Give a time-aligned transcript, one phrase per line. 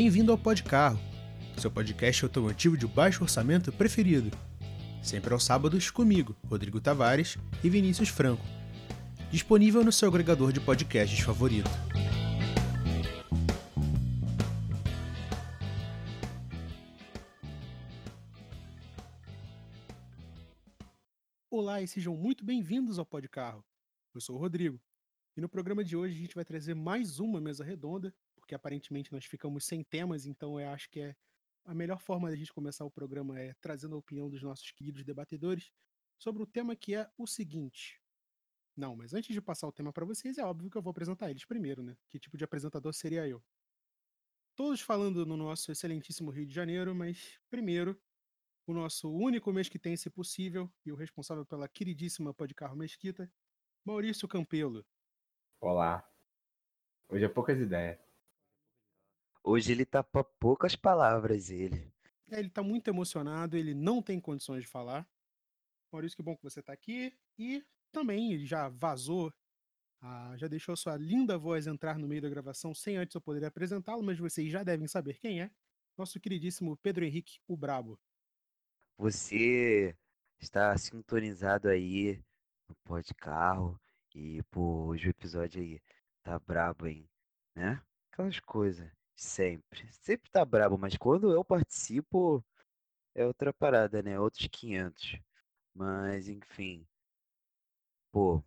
[0.00, 0.96] Bem-vindo ao Podcarro,
[1.56, 4.30] seu podcast automotivo de baixo orçamento preferido.
[5.02, 8.44] Sempre aos sábados comigo, Rodrigo Tavares e Vinícius Franco.
[9.28, 11.68] Disponível no seu agregador de podcasts favorito.
[21.50, 23.64] Olá e sejam muito bem-vindos ao Podcarro.
[24.14, 24.80] Eu sou o Rodrigo.
[25.36, 28.14] E no programa de hoje a gente vai trazer mais uma mesa redonda,
[28.48, 31.14] porque aparentemente nós ficamos sem temas, então eu acho que é
[31.66, 35.04] a melhor forma da gente começar o programa é trazendo a opinião dos nossos queridos
[35.04, 35.70] debatedores
[36.18, 38.00] sobre o tema que é o seguinte.
[38.74, 41.30] Não, mas antes de passar o tema para vocês, é óbvio que eu vou apresentar
[41.30, 41.94] eles primeiro, né?
[42.08, 43.44] Que tipo de apresentador seria eu?
[44.56, 48.00] Todos falando no nosso excelentíssimo Rio de Janeiro, mas primeiro,
[48.66, 53.30] o nosso único mês que tem, se possível, e o responsável pela queridíssima Podcarro Mesquita,
[53.84, 54.86] Maurício Campelo.
[55.60, 56.10] Olá.
[57.10, 58.07] Hoje é poucas ideias.
[59.42, 61.92] Hoje ele tá pra poucas palavras, ele.
[62.30, 65.08] É, ele tá muito emocionado, ele não tem condições de falar.
[65.90, 67.16] Maurício, que bom que você tá aqui.
[67.38, 69.32] E também ele já vazou,
[70.00, 73.44] ah, já deixou sua linda voz entrar no meio da gravação sem antes eu poder
[73.44, 75.50] apresentá-lo, mas vocês já devem saber quem é.
[75.96, 77.98] Nosso queridíssimo Pedro Henrique, o Brabo.
[78.98, 79.96] Você
[80.38, 82.22] está sintonizado aí
[82.68, 83.80] no Pode Carro
[84.14, 85.80] e, pô, hoje o episódio aí
[86.22, 87.08] tá brabo, hein?
[87.54, 87.80] Né?
[88.12, 88.88] Aquelas coisas,
[89.18, 89.86] sempre.
[89.92, 92.44] Sempre tá brabo, mas quando eu participo
[93.14, 94.18] é outra parada, né?
[94.18, 95.18] Outros 500.
[95.74, 96.86] Mas, enfim.
[98.12, 98.42] Pô,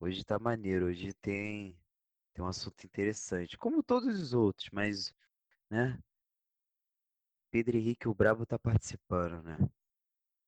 [0.00, 0.86] hoje tá maneiro.
[0.86, 1.78] Hoje tem,
[2.32, 3.58] tem um assunto interessante.
[3.58, 5.14] Como todos os outros, mas,
[5.70, 5.98] né?
[7.50, 9.58] Pedro Henrique, o Brabo, tá participando, né?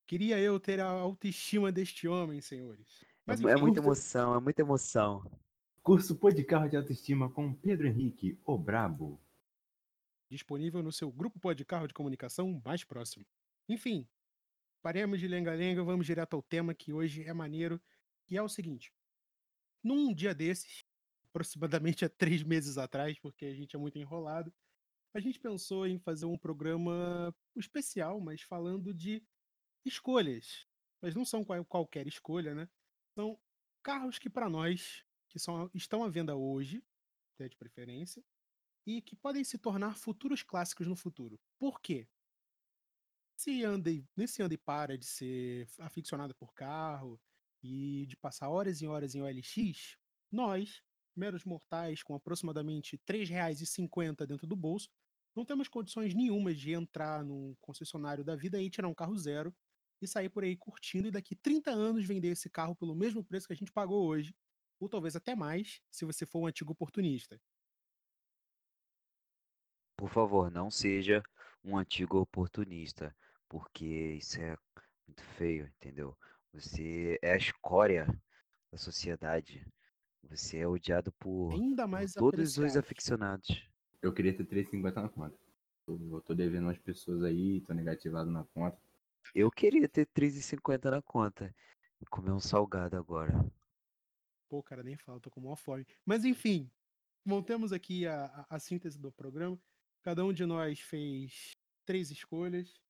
[0.06, 3.04] Queria eu ter a autoestima deste homem, senhores.
[3.24, 5.24] Mas, é, é muita emoção, é muita emoção.
[5.86, 9.22] Curso Pô de Carro de Autoestima com Pedro Henrique, o Brabo.
[10.28, 13.24] Disponível no seu grupo Pô de Carro de Comunicação mais próximo.
[13.68, 14.04] Enfim,
[14.82, 17.80] paremos de lenga-lenga, vamos direto ao tema que hoje é maneiro,
[18.24, 18.92] que é o seguinte.
[19.80, 20.84] Num dia desses,
[21.28, 24.52] aproximadamente há três meses atrás, porque a gente é muito enrolado,
[25.14, 29.22] a gente pensou em fazer um programa especial, mas falando de
[29.84, 30.66] escolhas.
[31.00, 32.68] Mas não são qualquer escolha, né?
[33.14, 33.38] São
[33.84, 35.05] carros que, para nós,
[35.36, 36.82] que são, estão à venda hoje,
[37.34, 38.24] até de preferência,
[38.86, 41.38] e que podem se tornar futuros clássicos no futuro.
[41.58, 42.08] Por quê?
[43.36, 47.20] Se anda nesse anda e para de ser aficionado por carro
[47.62, 49.98] e de passar horas e horas em OLX,
[50.32, 50.82] nós,
[51.14, 54.88] meros mortais com aproximadamente R$ 3,50 dentro do bolso,
[55.34, 59.54] não temos condições nenhumas de entrar num concessionário da vida e tirar um carro zero
[60.00, 63.46] e sair por aí curtindo e daqui 30 anos vender esse carro pelo mesmo preço
[63.46, 64.34] que a gente pagou hoje,
[64.78, 67.40] ou talvez até mais, se você for um antigo oportunista.
[69.96, 71.22] Por favor, não seja
[71.64, 73.16] um antigo oportunista,
[73.48, 73.86] porque
[74.18, 74.56] isso é
[75.06, 76.16] muito feio, entendeu?
[76.52, 78.06] Você é a escória
[78.70, 79.66] da sociedade.
[80.24, 83.68] Você é odiado por, Ainda mais por todos os aficionados.
[84.02, 85.38] Eu queria ter 3,50 na conta.
[85.88, 88.76] Eu tô devendo umas pessoas aí, tô negativado na conta.
[89.34, 91.54] Eu queria ter 3,50 na conta
[92.00, 93.32] e comer um salgado agora.
[94.48, 95.86] Pô, cara, nem fala, tô com maior fome.
[96.04, 96.70] Mas enfim,
[97.24, 99.58] montemos aqui a, a síntese do programa.
[100.02, 101.50] Cada um de nós fez
[101.84, 102.80] três escolhas.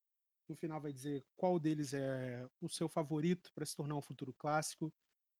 [0.49, 4.33] No final vai dizer qual deles é o seu favorito para se tornar um futuro
[4.35, 4.93] clássico.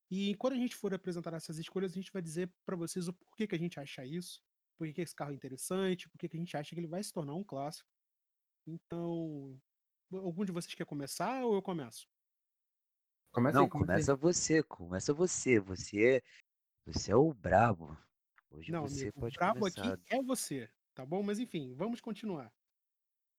[0.09, 3.13] E quando a gente for apresentar essas escolhas, a gente vai dizer para vocês o
[3.13, 4.41] porquê que a gente acha isso,
[4.77, 7.11] por que esse carro é interessante, por que a gente acha que ele vai se
[7.11, 7.89] tornar um clássico.
[8.65, 9.59] Então,
[10.11, 12.07] algum de vocês quer começar ou eu começo?
[13.37, 14.17] Começa Não, aí, começa começa aí.
[14.17, 15.59] você, começa você.
[15.59, 16.23] Você,
[16.87, 17.95] você é o brabo.
[18.49, 19.93] Hoje Não, você amigo, o pode brabo começar.
[19.93, 21.21] aqui é você, tá bom?
[21.21, 22.51] Mas enfim, vamos continuar.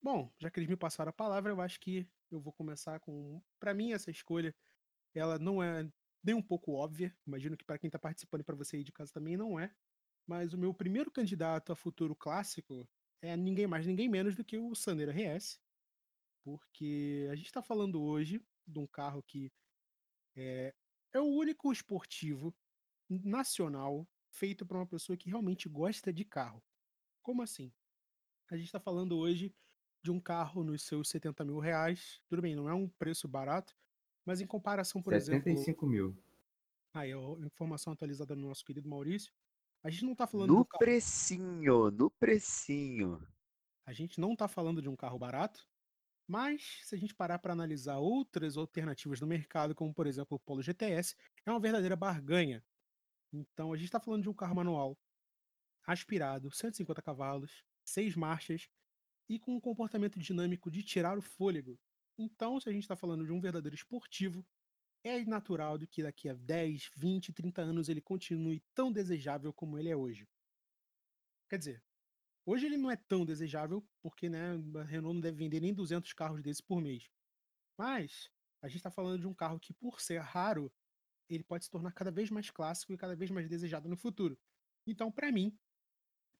[0.00, 3.42] Bom, já que eles me passaram a palavra, eu acho que eu vou começar com.
[3.58, 4.54] Pra mim, essa escolha,
[5.12, 5.90] ela não é
[6.22, 7.12] nem um pouco óbvia.
[7.26, 9.74] Imagino que para quem tá participando e pra você aí de casa também não é.
[10.28, 12.88] Mas o meu primeiro candidato a futuro clássico
[13.20, 15.58] é ninguém mais, ninguém menos do que o Sandero RS.
[16.44, 19.50] Porque a gente tá falando hoje de um carro que
[20.40, 20.74] é,
[21.12, 22.54] é o único esportivo
[23.08, 26.62] nacional feito para uma pessoa que realmente gosta de carro.
[27.22, 27.72] Como assim?
[28.50, 29.54] A gente está falando hoje
[30.02, 32.20] de um carro nos seus 70 mil reais.
[32.28, 33.74] Tudo bem, não é um preço barato,
[34.24, 35.42] mas em comparação, por exemplo.
[35.42, 36.16] 75 mil.
[36.94, 39.32] Aí, ó, informação atualizada do nosso querido Maurício.
[39.82, 40.78] A gente não está falando No carro.
[40.78, 43.26] precinho, no precinho.
[43.84, 45.66] A gente não está falando de um carro barato,
[46.28, 50.40] mas se a gente parar para analisar outras alternativas no mercado, como por exemplo o
[50.40, 51.16] Polo GTS,
[51.46, 52.62] é uma verdadeira barganha.
[53.32, 54.96] Então a gente está falando de um carro manual,
[55.86, 58.68] aspirado, 150 cavalos, seis marchas
[59.28, 61.78] e com um comportamento dinâmico de tirar o fôlego.
[62.18, 64.44] Então, se a gente está falando de um verdadeiro esportivo,
[65.04, 69.88] é natural que daqui a 10, 20, 30 anos ele continue tão desejável como ele
[69.88, 70.26] é hoje.
[71.48, 71.82] Quer dizer,
[72.48, 76.12] hoje ele não é tão desejável porque né, a Renault não deve vender nem 200
[76.14, 77.10] carros desses por mês.
[77.76, 78.30] Mas
[78.62, 80.72] a gente está falando de um carro que, por ser raro,
[81.28, 84.38] ele pode se tornar cada vez mais clássico e cada vez mais desejado no futuro.
[84.86, 85.56] Então, para mim,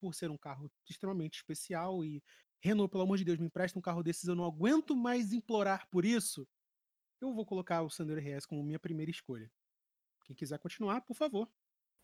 [0.01, 2.23] por ser um carro extremamente especial e
[2.61, 5.87] Renault, pelo amor de Deus, me empresta um carro desses, eu não aguento mais implorar
[5.91, 6.49] por isso.
[7.21, 9.51] Eu vou colocar o Sandero RS como minha primeira escolha.
[10.25, 11.49] Quem quiser continuar, por favor.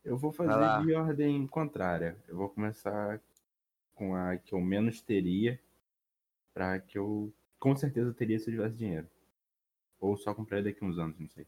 [0.03, 2.21] Eu vou fazer de ordem contrária.
[2.27, 3.19] Eu vou começar
[3.95, 5.59] com a que eu menos teria,
[6.53, 9.09] para que eu com certeza teria se eu tivesse dinheiro.
[9.99, 11.47] Ou só compraria daqui uns anos, não sei.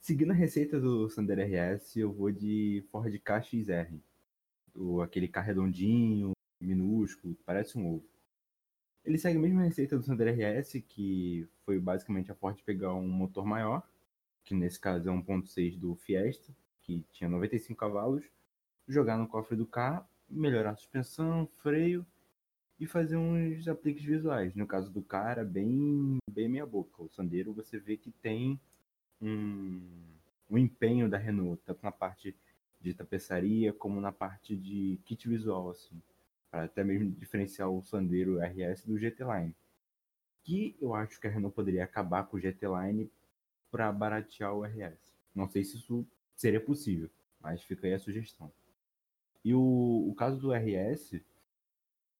[0.00, 3.94] Seguindo a receita do Sandero RS, eu vou de Ford Ka XR.
[4.74, 8.04] O, aquele carro redondinho, minúsculo, parece um ovo.
[9.04, 13.06] Ele segue a mesma receita do Sandero RS, que foi basicamente a Ford pegar um
[13.06, 13.86] motor maior,
[14.44, 18.24] que nesse caso é 1.6 do Fiesta, que tinha 95 cavalos,
[18.88, 22.06] jogar no cofre do carro, melhorar a suspensão, freio
[22.80, 24.54] e fazer uns apliques visuais.
[24.54, 27.02] No caso do cara, bem, bem meia boca.
[27.02, 28.58] O Sandero você vê que tem
[29.20, 29.80] um,
[30.50, 32.34] um empenho da Renault, tanto na parte
[32.80, 36.00] de tapeçaria como na parte de kit visual, assim
[36.52, 39.56] para até mesmo diferenciar o Sandero RS do GT Line.
[40.44, 43.10] Que eu acho que a Renault poderia acabar com o GT Line
[43.70, 45.14] para baratear o RS.
[45.34, 46.06] Não sei se isso
[46.36, 47.08] seria possível,
[47.40, 48.52] mas fica aí a sugestão.
[49.44, 51.20] E o, o caso do RS,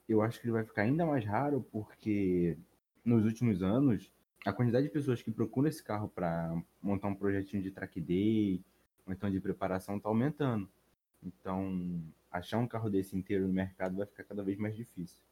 [0.09, 2.59] eu acho que ele vai ficar ainda mais raro porque
[3.05, 4.13] nos últimos anos
[4.45, 8.61] a quantidade de pessoas que procuram esse carro para montar um projetinho de track day
[9.07, 10.69] ou então de preparação está aumentando.
[11.23, 15.25] Então, achar um carro desse inteiro no mercado vai ficar cada vez mais difícil.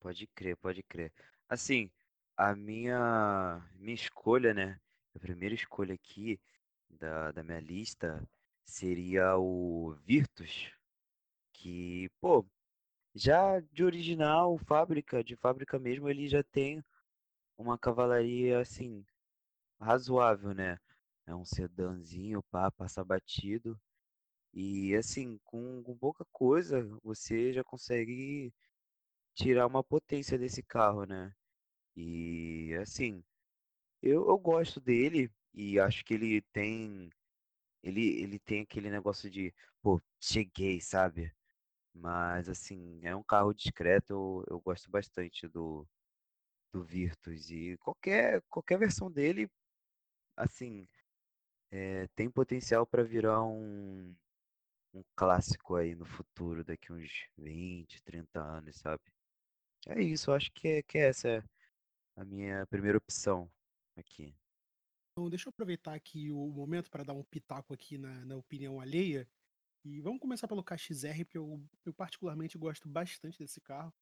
[0.00, 1.12] Pode crer, pode crer.
[1.48, 1.90] Assim,
[2.36, 4.80] a minha minha escolha, né?
[5.14, 6.40] A primeira escolha aqui
[6.88, 8.26] da, da minha lista
[8.64, 10.72] seria o Virtus,
[11.64, 12.46] que, pô,
[13.14, 16.84] já de original, fábrica, de fábrica mesmo, ele já tem
[17.58, 19.04] uma cavalaria assim
[19.80, 20.78] razoável, né?
[21.26, 23.80] É um sedanzinho, pá, passa batido.
[24.54, 28.52] E assim, com, com pouca coisa, você já consegue
[29.34, 31.34] tirar uma potência desse carro, né?
[31.96, 33.24] E assim,
[34.02, 37.10] eu, eu gosto dele e acho que ele tem.
[37.82, 41.32] Ele, ele tem aquele negócio de, pô, cheguei, sabe?
[41.94, 45.86] Mas assim, é um carro discreto, eu, eu gosto bastante do,
[46.72, 47.50] do Virtus.
[47.50, 49.48] E qualquer, qualquer versão dele,
[50.36, 50.88] assim,
[51.70, 54.14] é, tem potencial para virar um,
[54.92, 59.02] um clássico aí no futuro, daqui uns 20, 30 anos, sabe?
[59.86, 61.42] É isso, acho que, é, que essa é
[62.16, 63.50] a minha primeira opção
[63.96, 64.34] aqui.
[65.12, 68.80] Então, deixa eu aproveitar aqui o momento para dar um pitaco aqui na, na opinião
[68.80, 69.28] alheia.
[69.84, 73.92] E vamos começar pelo KXR, porque eu, eu particularmente gosto bastante desse carro.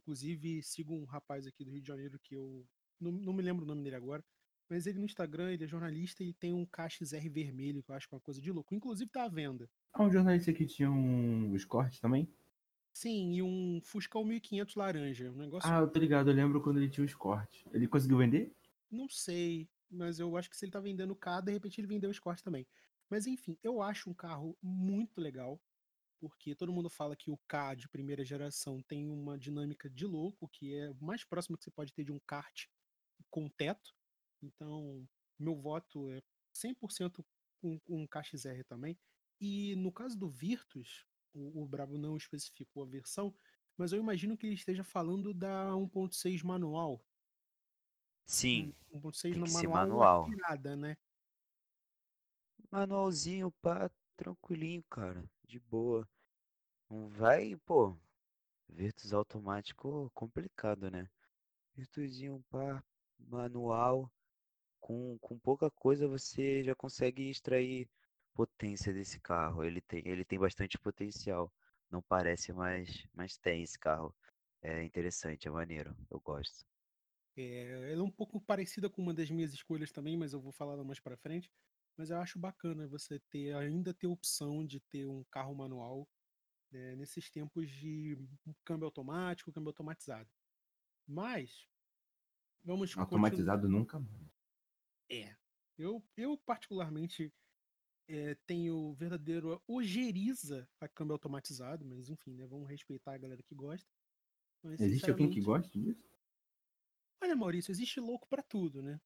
[0.00, 2.66] Inclusive, sigo um rapaz aqui do Rio de Janeiro que eu
[2.98, 4.24] não, não me lembro o nome dele agora,
[4.68, 8.08] mas ele no Instagram, ele é jornalista e tem um KXR vermelho, que eu acho
[8.08, 8.74] que é uma coisa de louco.
[8.74, 9.68] Inclusive tá à venda.
[9.92, 12.28] Ah, um jornalista que tinha um Escort também?
[12.94, 15.30] Sim, e um Fusca 1500 laranja.
[15.30, 15.70] Um negócio.
[15.70, 17.66] Ah, eu tô ligado, eu lembro quando ele tinha o Escort.
[17.72, 18.54] Ele conseguiu vender?
[18.90, 21.86] Não sei, mas eu acho que se ele tá vendendo o K, de repente ele
[21.86, 22.66] vendeu o Escort também.
[23.08, 25.60] Mas enfim, eu acho um carro muito legal,
[26.18, 30.48] porque todo mundo fala que o K de primeira geração tem uma dinâmica de louco,
[30.48, 32.66] que é o mais próximo que você pode ter de um kart
[33.30, 33.94] com teto.
[34.42, 35.06] Então,
[35.38, 36.22] meu voto é
[36.54, 37.24] 100%
[37.60, 38.98] com, um KXR também.
[39.40, 43.34] E no caso do Virtus, o, o Brabo não especificou a versão,
[43.76, 47.04] mas eu imagino que ele esteja falando da 1.6 manual.
[48.24, 48.74] Sim.
[48.92, 50.22] 1.6 no manual, manual.
[50.22, 50.96] aspirada, né?
[52.76, 55.24] Manualzinho, pá, tranquilinho, cara.
[55.48, 56.06] De boa.
[56.90, 57.96] Não vai, pô.
[58.68, 61.08] Virtus automático complicado, né?
[61.74, 62.84] Virtuzinho, pá,
[63.18, 64.12] manual
[64.78, 67.88] com, com pouca coisa você já consegue extrair
[68.34, 69.64] potência desse carro.
[69.64, 71.50] Ele tem, ele tem bastante potencial.
[71.90, 74.14] Não parece, mas, mas tem esse carro.
[74.60, 75.96] É interessante, é maneiro.
[76.10, 76.66] Eu gosto.
[77.38, 80.52] É, ela é um pouco parecida com uma das minhas escolhas também, mas eu vou
[80.52, 81.50] falar mais para frente.
[81.96, 86.08] Mas eu acho bacana você ter ainda ter opção de ter um carro manual
[86.70, 88.18] né, nesses tempos de
[88.64, 90.28] câmbio automático, câmbio automatizado.
[91.06, 91.68] Mas
[92.62, 93.80] vamos automatizado continuar.
[93.80, 94.30] nunca mais.
[95.10, 95.36] É.
[95.78, 97.32] Eu, eu particularmente,
[98.08, 102.46] é, tenho verdadeiro ojeriza a câmbio automatizado, mas enfim, né?
[102.46, 103.88] Vamos respeitar a galera que gosta.
[104.62, 106.02] Mas, Existe alguém que goste disso?
[107.22, 109.00] Olha, Maurício, existe louco pra tudo, né?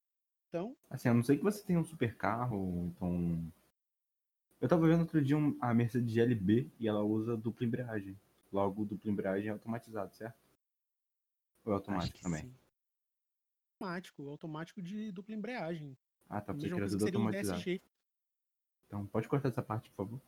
[0.50, 3.52] Então, Assim, a não ser que você tenha um super carro, então.
[4.60, 8.18] Eu tava vendo outro dia um- a Mercedes GLB e ela usa dupla embreagem.
[8.52, 10.36] Logo, dupla embreagem é automatizado, certo?
[11.64, 12.42] Ou é Acho automático que também?
[12.42, 12.54] sim.
[13.80, 15.96] automático, automático de dupla embreagem.
[16.28, 17.60] Ah, tá, A porque mesma era coisa tudo que seria um automatizado.
[17.60, 17.82] DSG.
[18.86, 20.20] Então, pode cortar essa parte, por favor?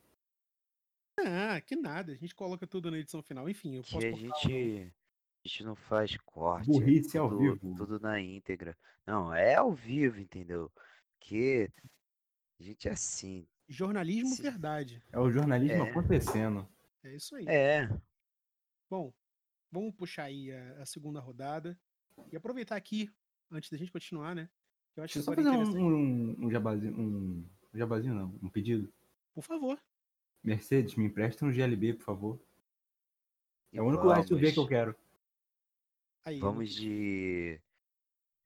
[1.19, 3.47] Ah, que nada, a gente coloca tudo na edição final.
[3.49, 4.93] Enfim, eu Que posso a gente,
[5.43, 6.67] a gente não faz corte.
[6.67, 7.75] Burrice é ao tudo, vivo.
[7.75, 8.77] Tudo na íntegra.
[9.05, 10.71] Não, é ao vivo, entendeu?
[11.19, 11.69] Que
[12.59, 13.45] a gente é assim.
[13.67, 15.01] Jornalismo Se- verdade.
[15.11, 15.89] É o jornalismo É.
[15.89, 16.67] acontecendo.
[17.03, 17.45] É isso aí.
[17.47, 17.89] É,
[18.89, 19.11] Bom,
[19.71, 21.77] vamos puxar aí a, a segunda rodada.
[22.31, 23.09] E aproveitar aqui,
[23.51, 24.47] antes da gente continuar, né?
[24.93, 26.97] que Eu acho Deixa eu que só é fazer um, um, um jabazinho.
[26.99, 28.93] Um, um jabazinho não, um pedido.
[29.33, 29.81] Por favor.
[30.43, 32.39] Mercedes, me empresta um GLB, por favor.
[33.73, 34.95] É o único SUV que eu quero.
[36.25, 37.59] Aí, vamos de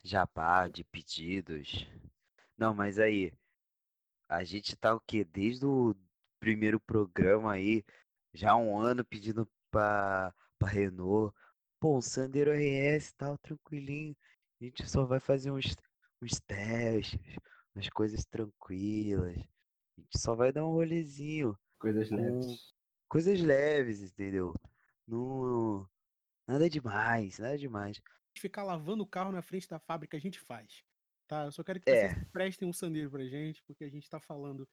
[0.04, 1.88] jabá, de pedidos.
[2.58, 3.32] Não, mas aí,
[4.28, 5.24] a gente tá o quê?
[5.24, 5.96] Desde o
[6.40, 7.84] primeiro programa aí,
[8.34, 11.36] já há um ano pedindo pra, pra Renault.
[11.80, 14.16] Pô, um Sandero RS tal, tranquilinho.
[14.60, 15.76] A gente só vai fazer uns,
[16.22, 17.20] uns testes,
[17.76, 19.38] umas coisas tranquilas.
[19.38, 21.58] A gente só vai dar um rolezinho.
[21.80, 22.74] Coisas leves.
[23.08, 24.54] Coisas leves, entendeu?
[25.08, 25.88] Não,
[26.48, 28.02] nada demais, nada demais.
[28.38, 30.84] ficar lavando o carro na frente da fábrica, a gente faz.
[31.28, 31.46] Tá?
[31.46, 32.14] Eu só quero que É.
[32.14, 34.68] vocês prestem um sandeiro pra gente, porque a gente tá falando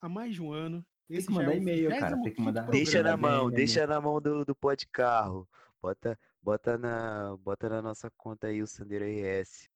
[0.00, 0.84] há mais de um ano.
[1.08, 2.70] Tem Esse que mandar é e-mail, cara, tem que 25º mandar-.
[2.70, 5.48] Deixa na mão, deixa na mão do, do pó de carro.
[5.80, 9.68] Bota, bota, na, bota na nossa conta aí o Sandero RS.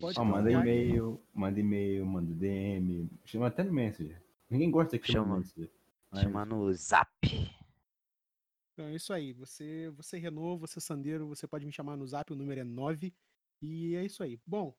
[0.00, 3.08] Pode um manda e-mail, manda e-mail, manda DM.
[3.24, 4.20] Chama até no Messenger.
[4.50, 5.40] Ninguém gosta que chama no.
[5.40, 5.70] Messenger.
[6.10, 7.08] Mas- Chama no zap.
[8.76, 9.32] Então é isso aí.
[9.32, 13.14] Você, você Renault, você Sandeiro, você pode me chamar no zap, o número é 9.
[13.62, 14.38] E é isso aí.
[14.46, 14.76] Bom,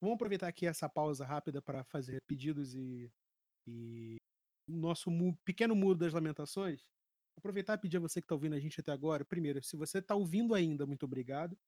[0.00, 3.10] vamos aproveitar aqui essa pausa rápida para fazer pedidos e,
[3.66, 4.16] e
[4.68, 6.86] nosso mu- pequeno muro das lamentações.
[7.36, 9.24] Aproveitar e pedir a você que está ouvindo a gente até agora.
[9.24, 11.58] Primeiro, se você está ouvindo ainda, muito obrigado.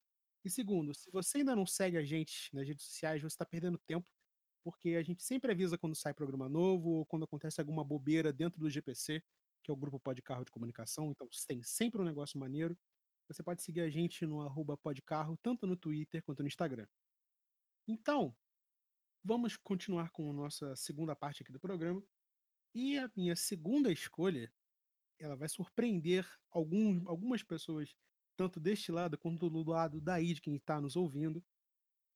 [0.45, 3.79] E segundo, se você ainda não segue a gente nas redes sociais, você está perdendo
[3.79, 4.07] tempo,
[4.65, 8.61] porque a gente sempre avisa quando sai programa novo ou quando acontece alguma bobeira dentro
[8.61, 9.23] do GPC,
[9.69, 11.11] que é o Grupo Podcarro de Comunicação.
[11.11, 12.77] Então tem sempre um negócio maneiro.
[13.29, 16.87] Você pode seguir a gente no arroba podcarro, tanto no Twitter quanto no Instagram.
[17.87, 18.35] Então,
[19.23, 22.03] vamos continuar com a nossa segunda parte aqui do programa.
[22.75, 24.51] E a minha segunda escolha,
[25.19, 27.95] ela vai surpreender algum, algumas pessoas,
[28.39, 31.45] tanto deste lado quanto do lado daí de quem está nos ouvindo.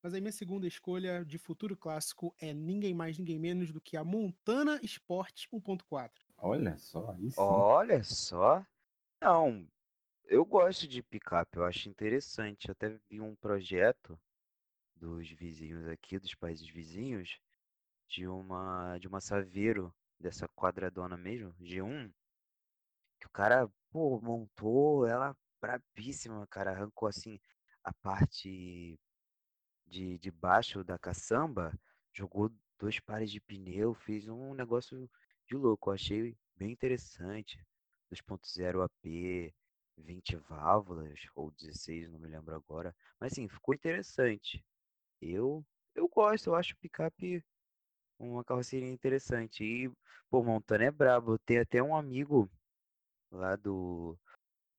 [0.02, 3.96] Mas a minha segunda escolha de futuro clássico é ninguém mais, ninguém menos do que
[3.96, 6.31] a Montana Sport 1.4.
[6.42, 7.32] Olha só, sim.
[7.36, 8.66] Olha só.
[9.20, 9.64] Não,
[10.24, 12.66] eu gosto de picape, eu acho interessante.
[12.66, 14.18] Eu até vi um projeto
[14.96, 17.38] dos vizinhos aqui, dos países vizinhos,
[18.08, 22.12] de uma de uma Saveiro, dessa quadradona mesmo, G1,
[23.20, 27.38] que o cara, pô, montou ela brabíssima, cara, arrancou assim
[27.84, 28.98] a parte
[29.86, 31.72] de, de baixo da caçamba,
[32.12, 35.08] jogou dois pares de pneu, fez um negócio
[35.46, 37.58] de louco, eu achei bem interessante.
[38.12, 39.54] 2.0 AP,
[39.96, 42.94] 20 válvulas, ou 16, não me lembro agora.
[43.18, 44.64] Mas assim, ficou interessante.
[45.20, 47.44] Eu, eu gosto, eu acho o picape
[48.18, 49.64] uma carroceria interessante.
[49.64, 49.92] E,
[50.30, 51.38] pô, Montana é brabo.
[51.38, 52.50] Tem até um amigo
[53.30, 54.18] lá do,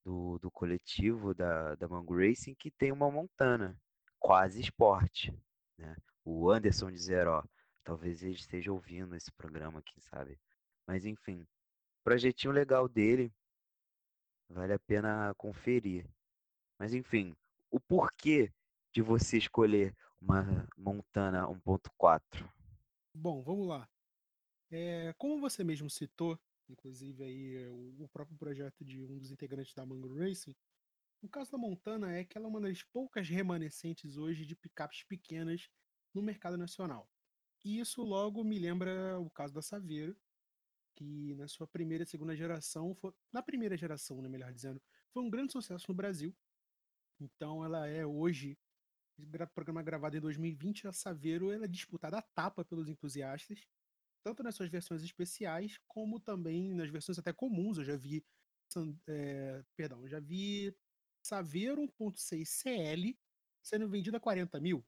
[0.03, 3.77] do, do coletivo da, da Mango Racing que tem uma Montana,
[4.19, 5.33] quase esporte,
[5.77, 5.95] né?
[6.25, 7.43] O Anderson de Zero,
[7.83, 10.39] talvez ele esteja ouvindo esse programa, quem sabe.
[10.87, 11.47] Mas enfim,
[12.03, 13.33] projetinho legal dele,
[14.49, 16.05] vale a pena conferir.
[16.77, 17.35] Mas enfim,
[17.71, 18.51] o porquê
[18.91, 22.49] de você escolher uma Montana 1.4?
[23.13, 23.87] Bom, vamos lá.
[24.71, 29.73] É, como você mesmo citou, inclusive aí o, o próprio projeto de um dos integrantes
[29.73, 30.55] da Mango Racing,
[31.21, 35.03] o caso da Montana é que ela é uma das poucas remanescentes hoje de picapes
[35.03, 35.69] pequenas
[36.13, 37.09] no mercado nacional.
[37.63, 40.17] E isso logo me lembra o caso da Saveiro,
[40.95, 44.81] que na sua primeira e segunda geração, foi, na primeira geração, né, melhor dizendo,
[45.13, 46.35] foi um grande sucesso no Brasil.
[47.19, 48.57] Então ela é hoje,
[49.19, 53.65] gra- programa gravado em 2020, a Saveiro ela é disputada a tapa pelos entusiastas,
[54.23, 57.77] tanto nas suas versões especiais, como também nas versões até comuns.
[57.77, 58.25] Eu já vi,
[59.07, 60.75] é, perdão, já vi
[61.23, 63.17] Saveiro 1.6 CL
[63.61, 64.85] sendo vendido a 40 mil.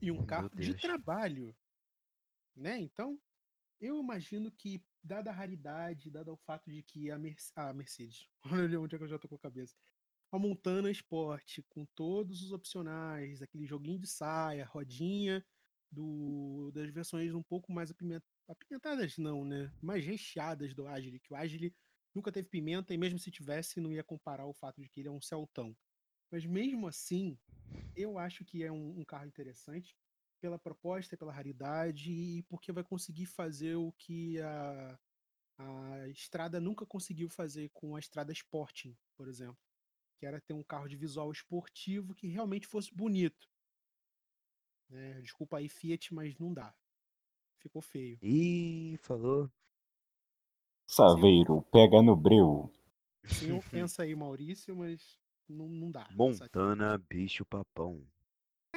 [0.00, 0.82] E um Meu carro de Deus.
[0.82, 1.56] trabalho,
[2.56, 2.78] né?
[2.78, 3.20] Então,
[3.80, 8.28] eu imagino que, dada a raridade, dado o fato de que a, Merce- a Mercedes,
[8.70, 9.74] olha onde é que eu já tô com a cabeça,
[10.32, 15.44] a Montana Sport, com todos os opcionais, aquele joguinho de saia, rodinha,
[15.90, 17.92] do, das versões um pouco mais
[18.48, 19.70] apimentadas, não, né?
[19.82, 21.74] Mais recheadas do Agile, que o Agile
[22.14, 25.08] nunca teve pimenta e mesmo se tivesse, não ia comparar o fato de que ele
[25.08, 25.76] é um Celtão.
[26.30, 27.38] Mas mesmo assim,
[27.94, 29.94] eu acho que é um, um carro interessante
[30.42, 34.98] pela proposta, pela raridade e porque vai conseguir fazer o que a,
[35.58, 39.62] a estrada nunca conseguiu fazer com a estrada Sporting, por exemplo,
[40.18, 43.48] que era ter um carro de visual esportivo que realmente fosse bonito.
[44.90, 45.20] Né?
[45.20, 46.74] Desculpa aí, Fiat, mas não dá.
[47.60, 48.18] Ficou feio.
[48.20, 49.48] Ih, falou.
[50.88, 52.68] Saveiro, pega no breu.
[53.24, 55.16] Sim, pensa aí, Maurício, mas
[55.48, 56.08] não, não dá.
[56.10, 58.04] Montana Bicho Papão.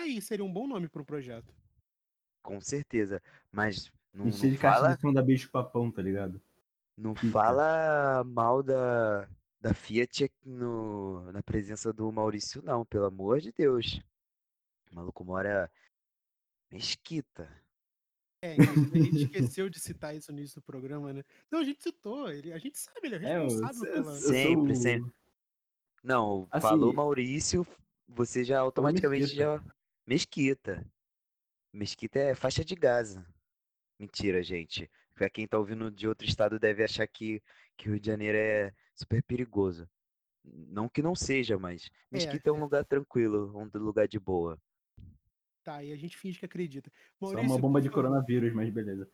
[0.05, 1.51] Aí, seria um bom nome para um projeto.
[2.43, 3.19] Com certeza.
[3.51, 6.39] Mas não, Encher não de fala, de som da Bicho Papão, tá ligado?
[6.97, 7.33] não Fica.
[7.33, 9.27] fala mal da,
[9.59, 14.00] da Fiat no, na presença do Maurício, não, pelo amor de Deus.
[14.91, 15.69] O maluco mora
[16.71, 17.50] Mesquita.
[18.41, 19.24] É, inclusive, a gente
[19.57, 21.24] esqueceu de citar isso no início do programa, né?
[21.51, 24.12] Não, a gente citou, ele, a gente sabe, ele é É, eu- responsável eu- pela.
[24.12, 25.12] eu- Sempre, sou- sempre.
[26.03, 27.65] Não, Assim, falou Maurício,
[28.07, 29.62] você já automaticamente já.
[30.05, 30.85] Mesquita.
[31.74, 33.25] Mesquita é faixa de Gaza.
[34.00, 34.89] Mentira, gente.
[35.13, 37.41] Pra quem tá ouvindo de outro estado deve achar que,
[37.77, 39.89] que o Rio de Janeiro é super perigoso.
[40.43, 44.59] Não que não seja, mas É, Mesquita é um lugar tranquilo, um lugar de boa.
[45.63, 46.91] Tá, e a gente finge que acredita.
[47.19, 49.09] Só Maurício, uma bomba de coronavírus, mas beleza.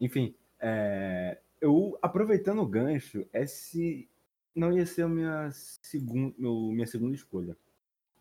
[0.00, 4.08] Enfim, é, eu aproveitando o gancho, esse
[4.54, 7.54] não ia ser a minha, segun, meu- minha segunda escolha,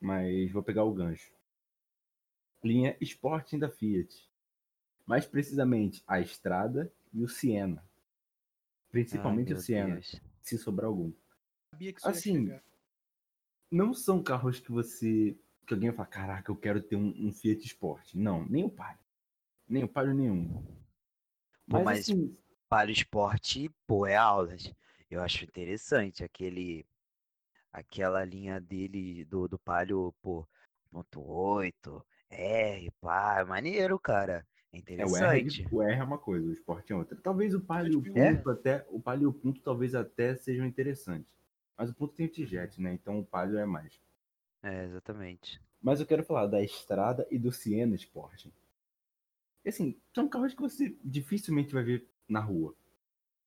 [0.01, 1.31] mas vou pegar o gancho.
[2.65, 4.27] Linha Sporting da Fiat.
[5.05, 7.87] Mais precisamente a Estrada e o Siena.
[8.89, 10.21] Principalmente Ai, o Siena, Deus.
[10.41, 11.13] se sobrar algum.
[12.03, 12.59] Assim,
[13.69, 15.37] não são carros que você.
[15.67, 18.15] que alguém vai falar, caraca, eu quero ter um, um Fiat Sport.
[18.15, 18.99] Não, nem o Palio.
[19.67, 20.65] Nem o Palio nenhum.
[21.67, 22.35] Mas, mas assim,
[22.67, 24.73] para o esporte, pô, é aulas.
[25.09, 26.85] Eu acho interessante aquele,
[27.71, 30.47] aquela linha dele do, do Palio, pô,
[30.89, 34.45] ponto .8, R, pá, é maneiro, cara.
[34.73, 35.67] É é, o R, interessante.
[35.71, 37.17] o R é uma coisa, o Sport é outra.
[37.21, 38.35] Talvez o Palio e o É?
[38.35, 38.85] Punto até.
[38.89, 41.33] O Palio e o Punto talvez até sejam interessantes.
[41.77, 42.93] Mas o Punto tem o T-Jet, né?
[42.93, 43.99] Então o Palio é mais.
[44.61, 45.61] É, exatamente.
[45.81, 48.47] Mas eu quero falar da Estrada e do Siena Sport.
[49.65, 52.75] Assim, são carros que você dificilmente vai ver na rua.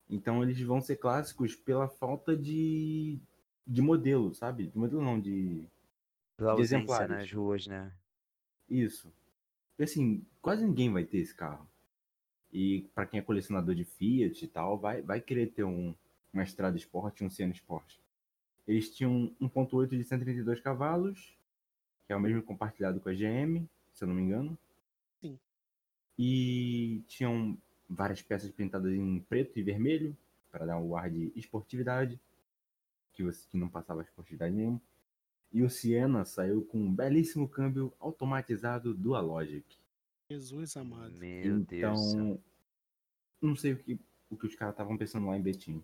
[0.08, 3.18] Então eles vão ser clássicos pela falta de,
[3.66, 4.68] de modelo, sabe?
[4.68, 5.64] De modelo não, de.
[6.36, 7.08] Pela ausência exemplares.
[7.08, 7.92] nas ruas, né?
[8.68, 9.12] Isso.
[9.78, 11.66] E, assim, quase ninguém vai ter esse carro.
[12.52, 15.94] E para quem é colecionador de Fiat e tal, vai, vai querer ter um,
[16.32, 17.96] uma Estrada Sport e um Siena Sport.
[18.66, 21.36] Eles tinham 1.8 de 132 cavalos,
[22.06, 24.58] que é o mesmo compartilhado com a GM, se eu não me engano.
[25.20, 25.38] Sim.
[26.18, 27.56] E tinham
[27.88, 30.16] várias peças pintadas em preto e vermelho,
[30.50, 32.18] para dar um ar de esportividade,
[33.12, 34.80] que, você, que não passava esportividade nenhuma.
[35.52, 39.64] E o Siena saiu com um belíssimo câmbio automatizado Dual Logic.
[40.30, 41.12] Jesus amado.
[41.18, 42.12] Meu Deus.
[42.14, 42.42] do então,
[43.40, 43.98] não sei o que,
[44.30, 45.82] o que os caras estavam pensando lá em Betim.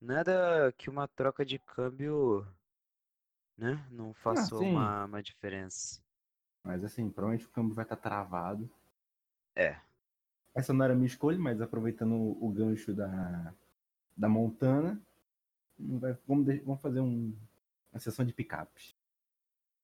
[0.00, 2.46] Nada que uma troca de câmbio,
[3.56, 3.82] né?
[3.90, 4.70] Não faça sim.
[4.70, 6.00] uma, uma diferença.
[6.62, 8.68] Mas assim, provavelmente o câmbio vai estar travado.
[9.56, 9.78] É.
[10.54, 13.54] Essa não era a minha escolha, mas aproveitando o, gancho da,
[14.16, 15.00] da Montana,
[15.78, 17.34] vai- vamos, vamos fazer um-
[17.92, 18.94] uma sessão de picapes.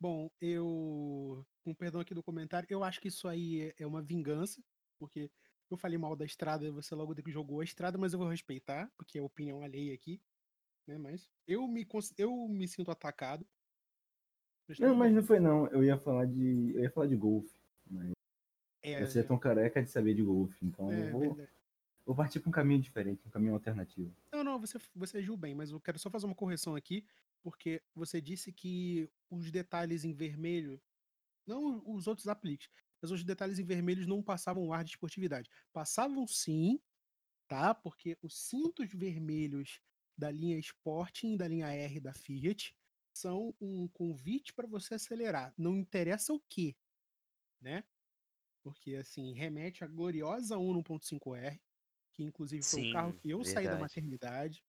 [0.05, 1.47] Bom, eu.
[1.63, 4.63] Com perdão aqui do comentário, eu acho que isso aí é- uma vingança,
[4.99, 5.31] porque
[5.71, 9.19] eu falei mal da estrada, você logo jogou a estrada, mas eu vou respeitar, porque
[9.19, 10.21] é opinião alheia aqui.
[10.87, 10.99] Né?
[10.99, 11.89] Mas eu me,
[12.19, 13.47] eu me sinto atacado.
[14.69, 15.69] Mas Não, mas não foi não.
[15.69, 16.75] Eu ia falar de.
[16.75, 17.59] Eu ia falar de golfe.
[18.83, 20.67] É, Você é tão careca de saber de golfe.
[20.67, 21.53] Então é eu vou, verdade.
[22.05, 24.15] vou partir para um caminho diferente, um caminho alternativo.
[24.31, 27.07] Não, não, você, você agiu bem, mas eu quero só fazer uma correção aqui,
[27.45, 30.81] porque você disse que os detalhes em vermelho,
[31.47, 32.71] não os outros apliques,
[33.03, 35.51] mas os detalhes em vermelhos não passavam o ar de esportividade.
[35.71, 36.81] Passavam sim,
[37.47, 37.75] tá?
[37.75, 39.79] Porque os cintos vermelhos
[40.17, 42.75] da linha Sporting e da linha R da Fiat
[43.13, 45.53] são um convite para você acelerar.
[45.59, 46.75] Não interessa o que,
[47.61, 47.85] né?
[48.63, 51.61] Porque assim, remete à gloriosa Uno 1.5R,
[52.15, 53.83] que inclusive foi o carro Sim, que eu saí da verdade.
[53.83, 54.65] maternidade.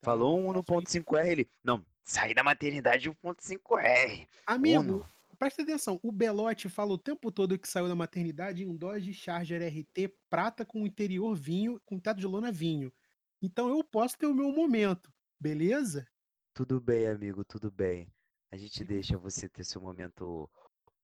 [0.00, 0.04] tá?
[0.04, 1.50] Falou um Faço aí 1.5R, ele.
[1.62, 4.28] Não, saí da maternidade 1.5R.
[4.46, 5.08] Amigo, Uno.
[5.38, 5.98] presta atenção.
[6.02, 10.14] O Belote fala o tempo todo que saiu da maternidade em um Dodge Charger RT
[10.28, 12.92] prata com interior vinho, com teto de lona vinho.
[13.40, 16.06] Então eu posso ter o meu momento, beleza?
[16.52, 18.12] Tudo bem, amigo, tudo bem.
[18.50, 20.48] a gente deixa você ter seu momento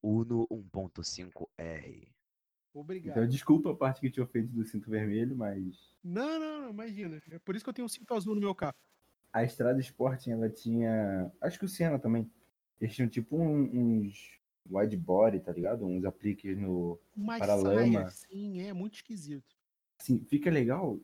[0.02, 2.08] Uno 1.5R.
[2.72, 3.16] Obrigado.
[3.16, 5.96] Então, desculpa a parte que te ofende do cinto vermelho, mas.
[6.04, 7.20] Não, não, não, imagina.
[7.30, 8.76] É por isso que eu tenho um cinto azul no meu carro.
[9.32, 11.30] A Estrada Sporting, ela tinha.
[11.40, 12.30] Acho que o Senna também.
[12.80, 15.84] Eles tinham tipo um, uns wide body, tá ligado?
[15.84, 18.08] Uns apliques no Uma paralama.
[18.08, 19.56] saia, sim, é muito esquisito.
[20.00, 20.98] Assim, fica legal.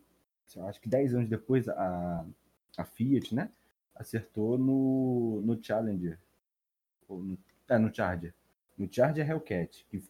[0.46, 2.26] assim, Acho que 10 anos depois a,
[2.76, 3.50] a Fiat, né?
[3.94, 6.18] Acertou no, no Challenger.
[7.08, 8.34] Ou no, é, no Charger.
[8.76, 9.86] No Charger Hellcat.
[9.88, 10.02] Que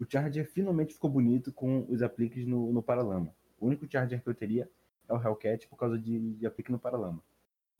[0.00, 3.34] o Charger finalmente ficou bonito com os apliques no, no paralama.
[3.58, 4.68] O único Charger que eu teria
[5.08, 7.22] é o Hellcat por causa de, de aplique no paralama.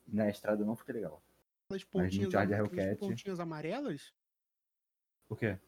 [0.07, 1.23] Na estrada não fica legal.
[1.65, 4.13] Aquelas Mas no pontinhas, aquelas Hellcat- pontinhas amarelas,
[5.27, 5.59] Por quê?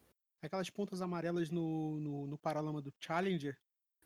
[0.41, 3.57] aquelas pontas amarelas no, no, no paralama do Challenger.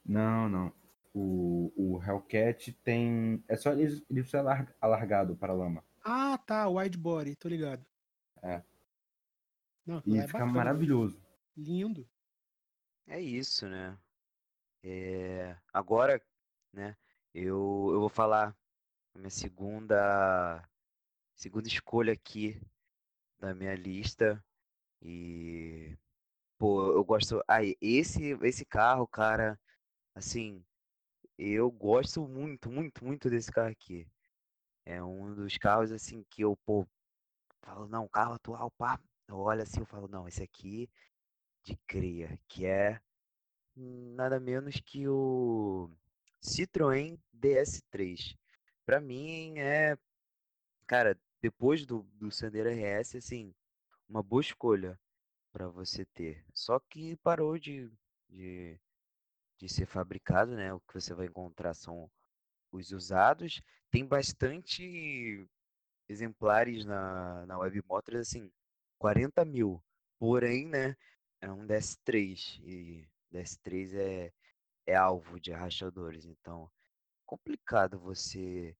[0.05, 0.73] Não, não.
[1.13, 3.43] O, o Hellcat tem.
[3.47, 5.83] É só ele, ele precisa alar- alargado o paralama.
[6.03, 7.85] Ah, tá, wide body, tô ligado.
[8.41, 8.63] É.
[9.85, 11.19] Não, E é fica bacana, maravilhoso.
[11.57, 12.07] Lindo.
[13.07, 13.97] É isso, né?
[14.83, 16.21] É, agora,
[16.71, 16.95] né,
[17.33, 18.55] eu, eu vou falar
[19.15, 20.67] minha segunda,
[21.35, 22.61] segunda escolha aqui
[23.39, 24.43] da minha lista.
[25.01, 25.97] E,
[26.57, 27.43] pô, eu gosto.
[27.47, 29.59] Aí, esse, esse carro, cara,
[30.15, 30.63] assim,
[31.37, 34.07] eu gosto muito, muito, muito desse carro aqui.
[34.85, 36.87] É um dos carros, assim, que eu, pô,
[37.61, 38.99] falo, não, carro atual, pá.
[39.27, 40.89] Eu olho assim, eu falo, não, esse aqui
[41.63, 42.99] de cria, que é
[43.75, 45.89] nada menos que o
[46.41, 48.38] Citroën DS3.
[48.89, 49.95] Pra mim é,
[50.87, 53.53] cara, depois do, do Sandero RS, assim,
[54.09, 54.99] uma boa escolha
[55.53, 56.43] para você ter.
[56.55, 57.87] Só que parou de,
[58.27, 58.79] de,
[59.59, 60.73] de ser fabricado, né?
[60.73, 62.09] O que você vai encontrar são
[62.71, 63.61] os usados.
[63.91, 65.47] Tem bastante
[66.07, 68.51] exemplares na, na Web Motors, assim,
[68.97, 69.79] 40 mil.
[70.17, 70.97] Porém, né,
[71.39, 74.33] é um DS3 e DS3 é,
[74.87, 76.67] é alvo de rachadores, então
[77.29, 78.75] complicado você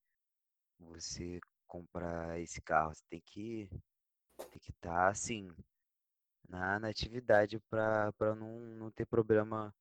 [0.79, 2.93] você comprar esse carro.
[2.93, 3.69] Você tem que
[4.51, 5.49] tem que estar assim
[6.47, 9.73] na, na atividade para não, não ter problema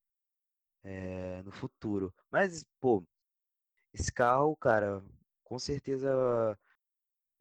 [0.83, 2.15] é, no futuro.
[2.31, 3.05] Mas, pô,
[3.93, 5.03] esse carro, cara,
[5.45, 6.59] com certeza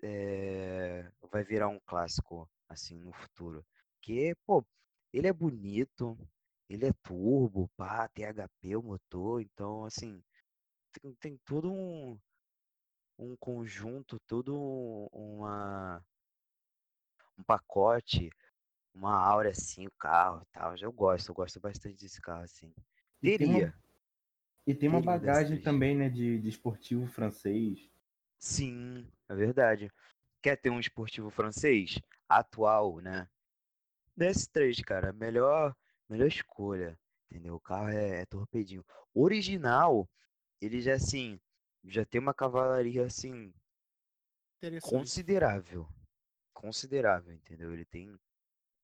[0.01, 3.65] é, vai virar um clássico assim no futuro.
[3.95, 4.65] Porque, pô,
[5.13, 6.17] ele é bonito,
[6.69, 10.21] ele é turbo, pá, tem HP o motor, então assim,
[10.93, 12.19] tem, tem todo um,
[13.17, 16.03] um conjunto, todo um- uma
[17.37, 18.29] um pacote,
[18.93, 20.75] uma aura assim, o carro e tal.
[20.77, 22.73] Eu gosto, eu gosto bastante desse carro assim.
[23.21, 23.73] E tem uma- Teria,
[24.67, 25.63] E tem uma um bagagem DS3.
[25.63, 27.89] também, né, de, de esportivo francês.
[28.37, 29.91] sim, é verdade.
[30.41, 31.99] Quer ter um esportivo francês
[32.29, 33.27] atual, né?
[34.17, 35.75] DS3, cara, melhor,
[36.09, 36.99] melhor escolha,
[37.29, 37.55] entendeu?
[37.55, 38.85] O carro é, é torpedinho.
[39.13, 40.09] Original,
[40.61, 41.39] ele já assim,
[41.87, 43.53] já tem uma cavalaria assim
[44.81, 45.87] considerável,
[46.53, 47.73] considerável, entendeu?
[47.73, 48.19] Ele tem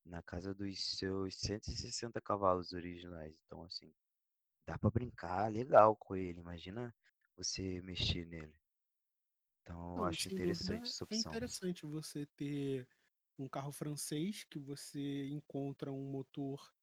[0.06, 3.94] na casa dos seus 160 cavalos originais, então assim,
[4.68, 6.40] dá pra brincar legal com ele.
[6.42, 6.96] Imagina
[7.38, 8.56] você mexer nele.
[9.62, 11.44] Então, eu Não, acho interessante essa É opção.
[11.44, 12.88] interessante você ter
[13.38, 16.74] um carro francês que você encontra um motor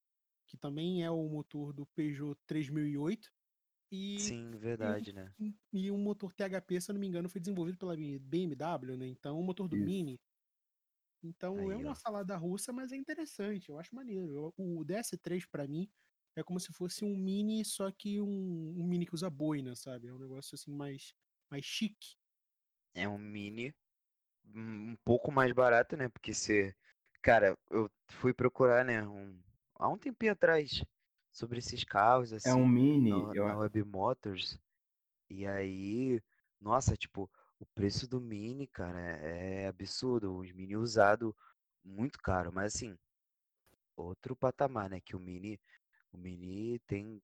[0.46, 3.33] que também é o motor do Peugeot 3008
[3.90, 5.33] e, Sim, verdade, né?
[5.72, 9.07] e um motor THP, se eu não me engano, foi desenvolvido pela BMW, né?
[9.07, 9.85] Então, o motor do Isso.
[9.85, 10.20] Mini.
[11.22, 11.94] Então, é Aí, uma ó.
[11.94, 14.53] salada russa, mas é interessante, eu acho maneiro.
[14.57, 15.88] O DS3, pra mim,
[16.35, 18.26] é como se fosse um Mini, só que um,
[18.79, 20.09] um Mini que usa boina, sabe?
[20.09, 21.14] É um negócio assim mais,
[21.50, 22.16] mais chique.
[22.94, 23.74] É um mini
[24.55, 26.09] um um pouco mais barato, né?
[26.09, 26.74] Porque você.
[27.22, 29.07] Cara, eu fui procurar, né?
[29.07, 29.40] Um,
[29.74, 30.83] há um tempinho atrás
[31.40, 32.48] sobre esses carros, assim.
[32.50, 33.11] É um mini.
[33.11, 34.59] na, eu- na Web Motors.
[35.31, 36.20] E aí,
[36.61, 40.37] nossa, tipo, o preço do Mini, cara, é, é absurdo.
[40.38, 41.37] Os Mini usado
[41.85, 42.98] muito caro, mas assim,
[43.96, 45.00] outro patamar, né?
[45.00, 45.61] Que o Mini,
[46.12, 47.22] o Mini tem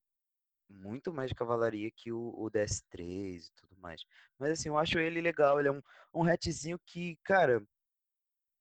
[0.69, 4.05] muito mais cavalaria que o, o DS3 e tudo mais.
[4.39, 5.59] Mas assim, eu acho ele legal.
[5.59, 5.81] Ele é um,
[6.13, 7.65] um hatchzinho que, cara,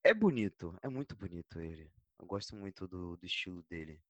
[0.04, 0.78] é bonito.
[0.82, 1.92] É muito bonito ele.
[2.18, 4.02] Eu gosto muito do, do estilo dele.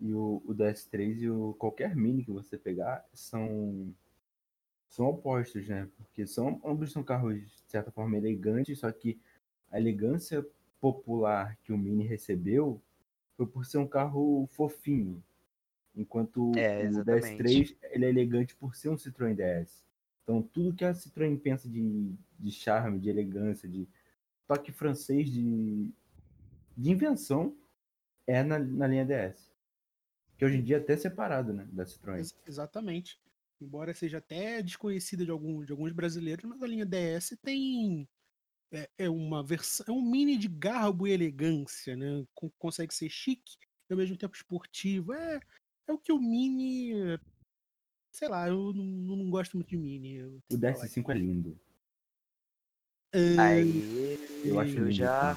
[0.00, 3.92] E o, o DS3 e o qualquer mini que você pegar são
[4.88, 5.88] são opostos, né?
[5.96, 9.18] Porque são ambos são carros de certa forma elegantes, só que
[9.70, 10.44] a elegância
[10.80, 12.80] popular que o Mini recebeu
[13.36, 15.22] foi por ser um carro fofinho,
[15.94, 17.42] enquanto É, o exatamente.
[17.42, 19.84] DS3 ele é elegante por ser um Citroën DS.
[20.22, 23.86] Então tudo que a Citroën pensa de, de charme, de elegância, de
[24.46, 25.90] toque francês de,
[26.76, 27.54] de invenção
[28.26, 29.47] é na, na linha DS.
[30.38, 31.68] Que hoje em dia é até separado, né?
[31.72, 32.18] Da Citroën.
[32.18, 33.20] Ex exatamente.
[33.60, 38.08] Embora seja até desconhecida de, algum, de alguns brasileiros, mas a linha DS tem
[38.72, 42.24] é, é uma versão, é um mini de garbo e elegância, né?
[42.56, 43.56] consegue ser chique
[43.88, 45.12] e ao mesmo tempo esportivo.
[45.12, 45.40] É,
[45.88, 47.18] é o que o Mini.
[48.12, 50.22] Sei lá, eu não, não gosto muito de Mini.
[50.22, 51.58] O DS5 é lindo.
[53.38, 55.34] Aí eu, acho eu já.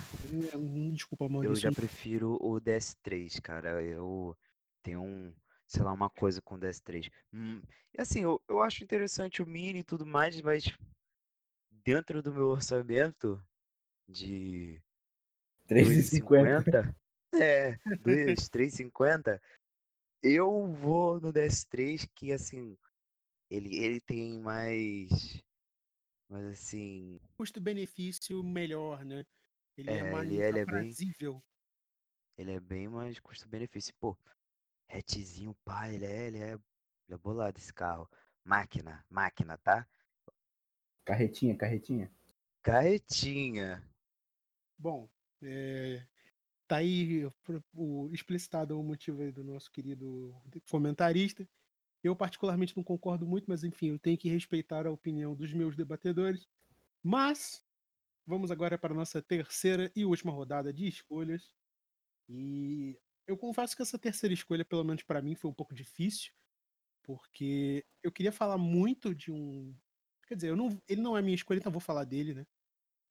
[0.56, 1.46] Hum, desculpa, mano.
[1.46, 3.82] Eu já prefiro o DS3, cara.
[3.82, 4.36] Eu
[4.82, 5.34] tenho um,
[5.68, 7.10] sei lá, uma coisa com o DS3.
[7.34, 7.62] Hum,
[7.94, 10.66] e assim, eu, eu acho interessante o Mini e tudo mais, mas
[11.84, 13.42] dentro do meu orçamento
[14.08, 14.82] de
[15.68, 16.96] 3,50.
[17.34, 19.40] É, 3,50.
[20.24, 22.78] Eu vou no DS3 que assim,
[23.50, 25.42] ele, ele tem mais.
[26.30, 27.20] Mas assim.
[27.36, 29.26] Custo-benefício melhor, né?
[29.76, 30.94] Ele é, é mais ele, ele é bem,
[32.38, 33.94] ele é bem mais custo-benefício.
[34.00, 34.16] Pô,
[34.98, 36.62] hatchzinho, pá, ele é, ele é, ele
[37.10, 38.10] é bolado esse carro.
[38.44, 39.88] Máquina, máquina, tá?
[41.06, 42.12] Carretinha, carretinha.
[42.62, 43.84] Carretinha.
[44.78, 45.10] Bom,
[45.42, 46.06] é,
[46.68, 47.30] tá aí
[47.74, 50.36] o, explicitado o motivo do nosso querido
[50.70, 51.48] comentarista.
[52.04, 55.76] Eu particularmente não concordo muito, mas enfim, eu tenho que respeitar a opinião dos meus
[55.76, 56.48] debatedores.
[57.04, 57.64] Mas
[58.26, 61.54] vamos agora para a nossa terceira e última rodada de escolhas.
[62.30, 62.98] E
[63.32, 66.32] eu confesso que essa terceira escolha, pelo menos para mim, foi um pouco difícil,
[67.04, 69.76] porque eu queria falar muito de um.
[70.28, 72.46] Quer dizer, não, ele não é minha escolha, então vou falar dele, né?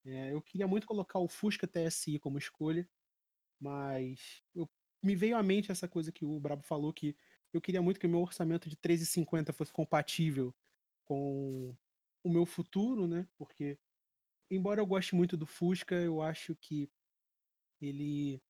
[0.04, 2.88] É, eu queria muito colocar o Fusca TSI como escolha,
[3.60, 4.70] mas eu,
[5.02, 7.16] me veio à mente essa coisa que o Brabo falou, que
[7.52, 10.54] eu queria muito que o meu orçamento de 3,50 fosse compatível
[11.04, 11.76] com
[12.24, 13.28] o meu futuro, né?
[13.36, 13.78] Porque,
[14.50, 16.90] embora eu goste muito do Fusca, eu acho que
[17.80, 18.42] ele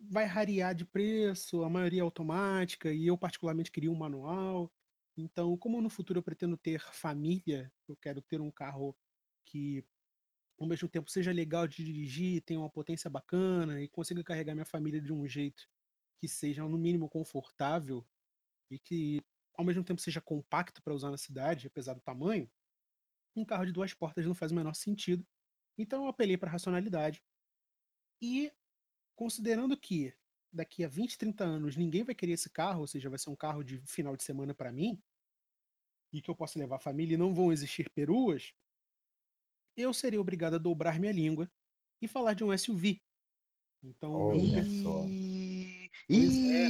[0.00, 4.72] vai rarear de preço, a maioria é automática, e eu particularmente queria um manual.
[5.16, 8.96] Então, como no futuro eu pretendo ter família, eu quero ter um carro
[9.44, 9.84] que
[10.58, 14.64] ao mesmo tempo seja legal de dirigir, tenha uma potência bacana e consiga carregar minha
[14.66, 15.68] família de um jeito
[16.18, 18.06] que seja no mínimo confortável
[18.70, 19.22] e que
[19.54, 22.50] ao mesmo tempo seja compacto para usar na cidade, apesar do tamanho,
[23.36, 25.26] um carro de duas portas não faz o menor sentido.
[25.76, 27.22] Então eu apelei para a racionalidade.
[28.20, 28.52] E
[29.18, 30.14] considerando que
[30.52, 33.34] daqui a 20, 30 anos ninguém vai querer esse carro, ou seja, vai ser um
[33.34, 35.02] carro de final de semana para mim,
[36.12, 38.54] e que eu posso levar a família e não vão existir peruas,
[39.76, 41.50] eu seria obrigado a dobrar minha língua
[42.00, 43.02] e falar de um SUV.
[43.82, 45.04] Então, Olha só.
[46.08, 46.68] É.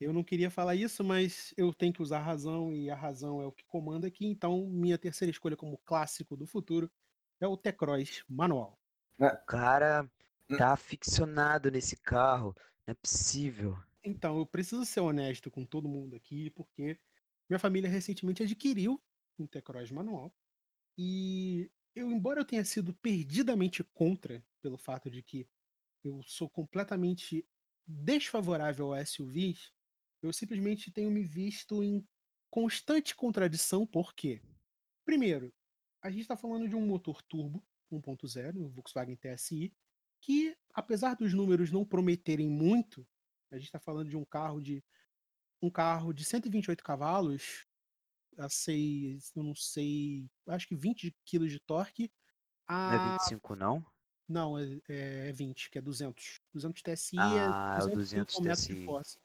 [0.00, 3.42] Eu não queria falar isso, mas eu tenho que usar a razão e a razão
[3.42, 4.24] é o que comanda aqui.
[4.24, 6.90] Então, minha terceira escolha como clássico do futuro
[7.40, 8.78] é o T-Cross manual.
[9.46, 10.10] Cara
[10.56, 12.54] tá aficionado nesse carro,
[12.86, 13.76] não é possível.
[14.04, 16.98] Então, eu preciso ser honesto com todo mundo aqui, porque
[17.48, 19.00] minha família recentemente adquiriu
[19.38, 20.34] um T-Cross manual.
[20.98, 25.48] E eu, embora eu tenha sido perdidamente contra, pelo fato de que
[26.04, 27.46] eu sou completamente
[27.86, 29.72] desfavorável a SUVs,
[30.22, 32.06] eu simplesmente tenho me visto em
[32.50, 34.40] constante contradição, porque,
[35.04, 35.52] primeiro,
[36.02, 39.72] a gente está falando de um motor turbo 1.0, o Volkswagen TSI,
[40.22, 43.06] que, apesar dos números não prometerem muito,
[43.50, 44.82] a gente está falando de um carro de
[45.60, 47.66] um carro de 128 cavalos,
[48.36, 52.10] a 6, eu não sei, acho que 20 kg de torque.
[52.66, 52.90] A...
[52.90, 53.86] Não é 25 não?
[54.28, 56.40] Não, é, é 20, que é 200.
[56.52, 59.18] 200 TSI ah, é 200 Km de força.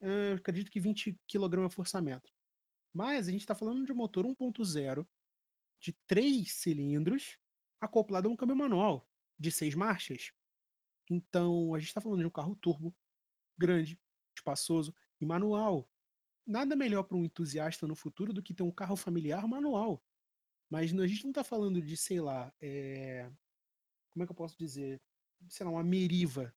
[0.00, 2.30] É, eu acredito que 20 kg é forçamento.
[2.92, 5.06] Mas a gente está falando de um motor 1.0
[5.80, 7.38] de 3 cilindros
[7.80, 10.32] acoplado a um câmbio manual de 6 marchas.
[11.10, 12.94] Então, a gente está falando de um carro turbo,
[13.58, 13.98] grande,
[14.34, 15.88] espaçoso e manual
[16.46, 20.02] nada melhor para um entusiasta no futuro do que ter um carro familiar manual.
[20.70, 23.30] Mas a gente não está falando de, sei lá, é...
[24.10, 25.00] como é que eu posso dizer?
[25.48, 26.54] Sei lá, uma Meriva,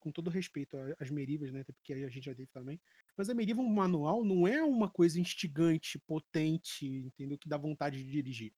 [0.00, 1.64] com todo respeito às Merivas, né?
[1.64, 2.80] Porque a gente já teve também.
[3.16, 7.38] Mas a Meriva manual não é uma coisa instigante, potente, entendeu?
[7.38, 8.52] Que dá vontade de dirigir.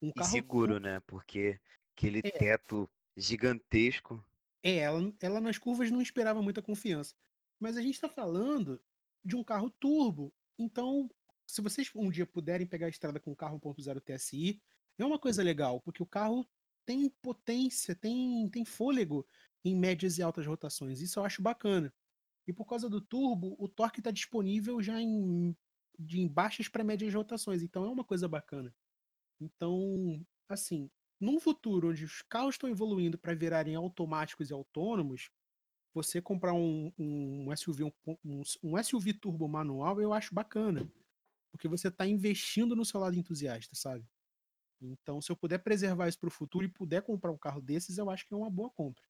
[0.00, 1.00] Um carro e seguro, né?
[1.00, 1.60] Porque
[1.96, 2.30] aquele é.
[2.30, 4.24] teto gigantesco.
[4.62, 7.14] É, ela, ela nas curvas não esperava muita confiança.
[7.60, 8.80] Mas a gente está falando
[9.24, 10.32] de um carro turbo.
[10.58, 11.10] Então,
[11.46, 14.62] se vocês um dia puderem pegar a estrada com um carro 1.0 TSI,
[14.98, 16.48] é uma coisa legal, porque o carro
[16.84, 19.26] tem potência, tem, tem fôlego
[19.64, 21.00] em médias e altas rotações.
[21.00, 21.92] Isso eu acho bacana.
[22.46, 25.54] E por causa do turbo, o torque está disponível já em,
[25.98, 27.62] de em baixas para médias rotações.
[27.62, 28.74] Então é uma coisa bacana.
[29.40, 35.30] Então, assim, num futuro onde os carros estão evoluindo para virarem automáticos e autônomos,
[35.92, 37.92] você comprar um, um SUV um,
[38.62, 40.88] um, SUV turbo manual eu acho bacana,
[41.50, 44.06] porque você está investindo no seu lado entusiasta, sabe?
[44.80, 47.98] Então, se eu puder preservar isso para o futuro e puder comprar um carro desses,
[47.98, 49.02] eu acho que é uma boa compra.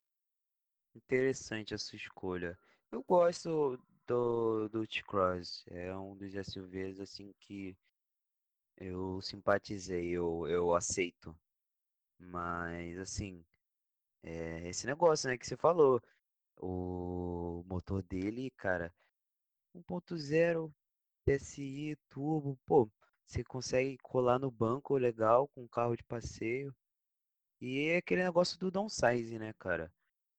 [0.94, 2.58] Interessante a sua escolha.
[2.90, 5.64] Eu gosto do, do T-Cross.
[5.68, 7.76] É um dos SUVs assim que
[8.78, 11.36] eu simpatizei, eu, eu aceito.
[12.18, 13.44] Mas assim,
[14.22, 16.02] é esse negócio, né, que você falou.
[16.60, 18.92] O motor dele, cara,
[19.74, 20.72] 1.0
[21.24, 22.90] TSI turbo, pô,
[23.26, 26.74] você consegue colar no banco legal com carro de passeio.
[27.60, 29.92] E é aquele negócio do downsize, né, cara?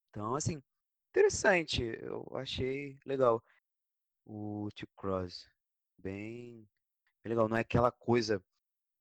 [0.09, 0.61] Então, assim,
[1.09, 1.83] interessante.
[1.83, 3.43] Eu achei legal
[4.25, 5.49] o T-Cross.
[5.97, 6.67] Bem,
[7.23, 7.47] bem legal.
[7.49, 8.43] Não é aquela coisa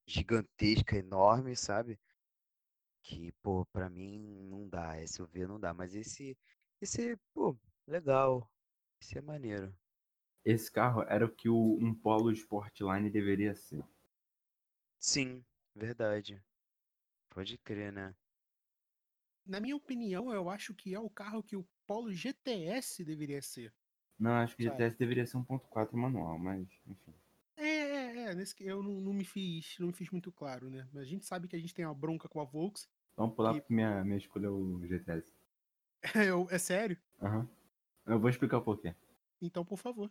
[0.06, 1.98] gigantesca, enorme, sabe?
[3.08, 4.18] Que, pô, pra mim
[4.50, 5.02] não dá.
[5.06, 5.72] SUV não dá.
[5.72, 6.36] Mas esse,
[6.78, 8.46] esse, pô, legal.
[9.00, 9.74] Esse é maneiro.
[10.44, 13.82] Esse carro era o que o, um Polo Sportline deveria ser.
[14.98, 15.42] Sim,
[15.74, 16.42] verdade.
[17.30, 18.14] Pode crer, né?
[19.46, 23.72] Na minha opinião, eu acho que é o carro que o Polo GTS deveria ser.
[24.18, 27.14] Não, acho que o GTS deveria ser 1.4 manual, mas enfim.
[27.56, 28.34] É, é, é.
[28.34, 30.86] Nesse, eu não, não, me fiz, não me fiz muito claro, né?
[30.92, 32.88] Mas a gente sabe que a gente tem uma bronca com a Volks.
[33.18, 33.60] Vamos pular e...
[33.60, 35.34] porque minha, minha escolha é o GTS.
[36.14, 36.96] é, é sério?
[37.20, 37.40] Aham.
[37.40, 37.48] Uhum.
[38.14, 38.94] Eu vou explicar o porquê.
[39.42, 40.08] Então, por favor.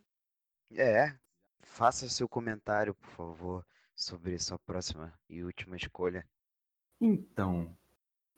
[0.76, 1.17] É,
[1.62, 3.65] faça seu comentário, por favor,
[3.96, 6.28] sobre sua próxima e última escolha.
[7.00, 7.76] Então,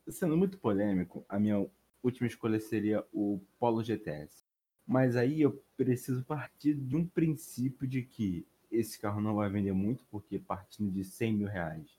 [0.07, 1.67] sendo muito polêmico, a minha
[2.03, 4.45] última escolha seria o Polo GTS.
[4.85, 9.73] Mas aí eu preciso partir de um princípio de que esse carro não vai vender
[9.73, 11.98] muito, porque partindo de 100 mil reais,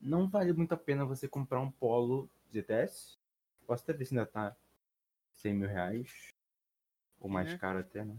[0.00, 3.18] não vale muito a pena você comprar um Polo GTS.
[3.66, 4.56] Posso até ver se ainda tá
[5.34, 6.34] 100 mil reais,
[7.18, 7.58] ou mais é.
[7.58, 8.16] caro até, né?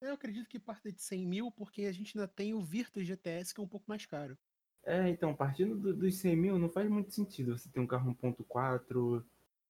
[0.00, 3.52] Eu acredito que parte de 100 mil, porque a gente ainda tem o Virtus GTS,
[3.52, 4.38] que é um pouco mais caro.
[4.84, 8.14] É, então, partindo do, dos 100 mil, não faz muito sentido você ter um carro
[8.14, 9.24] 1.4,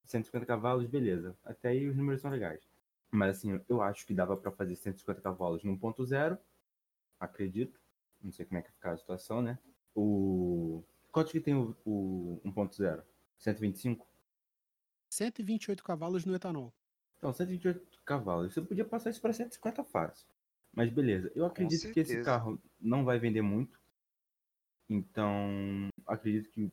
[0.05, 1.37] 150 cavalos, beleza.
[1.45, 2.69] Até aí os números são legais.
[3.11, 6.39] Mas assim, eu acho que dava para fazer 150 cavalos no 1.0,
[7.19, 7.81] acredito.
[8.21, 9.59] Não sei como é que ficar a situação, né?
[9.95, 10.85] O...
[11.11, 13.03] Quanto que tem o, o 1.0?
[13.39, 14.07] 125?
[15.11, 16.73] 128 cavalos no etanol.
[17.17, 18.53] Então, 128 cavalos.
[18.53, 20.27] Você podia passar isso para 150 fácil.
[20.73, 23.81] Mas beleza, eu acredito que esse carro não vai vender muito.
[24.89, 26.71] Então, acredito que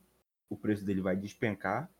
[0.48, 1.90] o preço dele vai despencar.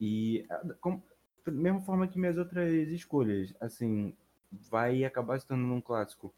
[0.00, 0.46] E,
[0.80, 1.02] como,
[1.44, 4.16] da mesma forma que minhas outras escolhas, assim,
[4.50, 6.34] vai acabar se tornando um clássico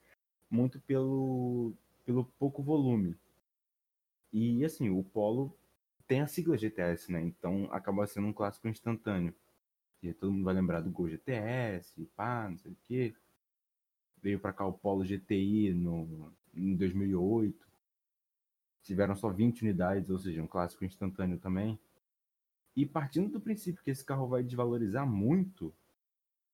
[0.51, 3.17] muito pelo, pelo pouco volume.
[4.35, 5.57] E, assim, o Polo
[6.07, 7.23] tem a sigla GTS, né?
[7.23, 9.35] Então, acaba sendo um clássico instantâneo
[10.13, 13.15] todo mundo vai lembrar do Gol GTS, pá, não sei o quê.
[14.21, 17.67] Veio para cá o Polo GTI no, em 2008.
[18.83, 21.79] Tiveram só 20 unidades, ou seja, um clássico instantâneo também.
[22.77, 25.73] E partindo do princípio que esse carro vai desvalorizar muito,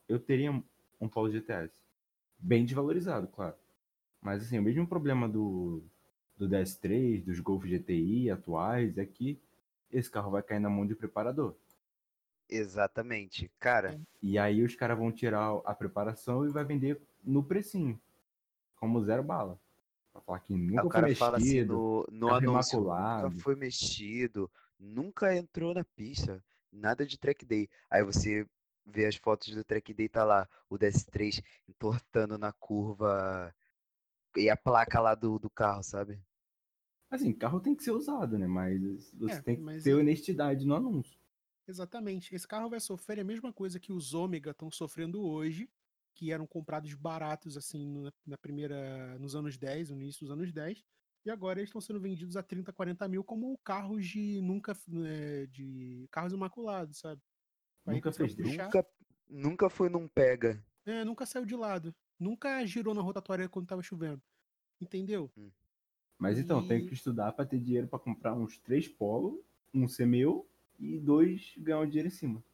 [0.08, 0.52] eu teria
[1.00, 1.72] um Polo GTS.
[2.38, 3.56] Bem desvalorizado, claro.
[4.20, 5.82] Mas assim, o mesmo problema do,
[6.40, 9.38] do DS3, dos Golf GTI atuais, é que
[9.92, 11.54] esse carro vai cair na mão de preparador.
[12.48, 14.00] Exatamente, cara.
[14.22, 18.00] E aí os caras vão tirar a preparação e vai vender no precinho,
[18.76, 19.60] como zero bala.
[20.12, 24.50] Pra falar que nunca o cara foi fala assim no, no anúncio, nunca foi mexido,
[24.78, 27.68] nunca entrou na pista, nada de track day.
[27.90, 28.46] Aí você
[28.86, 33.54] vê as fotos do track day, tá lá o DS3 entortando na curva
[34.36, 36.18] e a placa lá do, do carro, sabe?
[37.10, 38.46] Assim, carro tem que ser usado, né?
[38.46, 39.82] Mas você é, tem que mas...
[39.82, 41.18] ter honestidade no anúncio.
[41.66, 42.34] Exatamente.
[42.34, 45.68] Esse carro vai sofrer a mesma coisa que os Ômega estão sofrendo hoje,
[46.14, 50.84] que eram comprados baratos assim na primeira nos anos 10, no início dos anos 10,
[51.24, 55.46] e agora eles estão sendo vendidos a 30, 40 mil como carros de nunca né,
[55.46, 57.20] de carros imaculados, sabe?
[57.86, 58.86] nunca fez nunca,
[59.28, 60.64] nunca foi num pega.
[60.86, 61.94] É, nunca saiu de lado.
[62.18, 64.22] Nunca girou na rotatória quando tava chovendo.
[64.80, 65.30] Entendeu?
[65.36, 65.50] Hum.
[66.20, 66.68] Mas então, e...
[66.68, 69.42] tem que estudar para ter dinheiro para comprar uns três polo,
[69.72, 70.46] um ser meu
[70.78, 72.44] e dois ganham dinheiro em cima.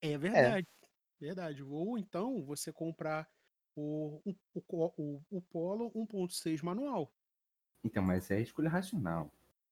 [0.00, 0.66] É verdade.
[0.66, 0.86] É.
[1.20, 1.62] Verdade.
[1.64, 3.28] Ou então você comprar
[3.76, 7.12] o, o, o, o Polo 1.6 manual.
[7.82, 9.30] Então, mas é escolha racional.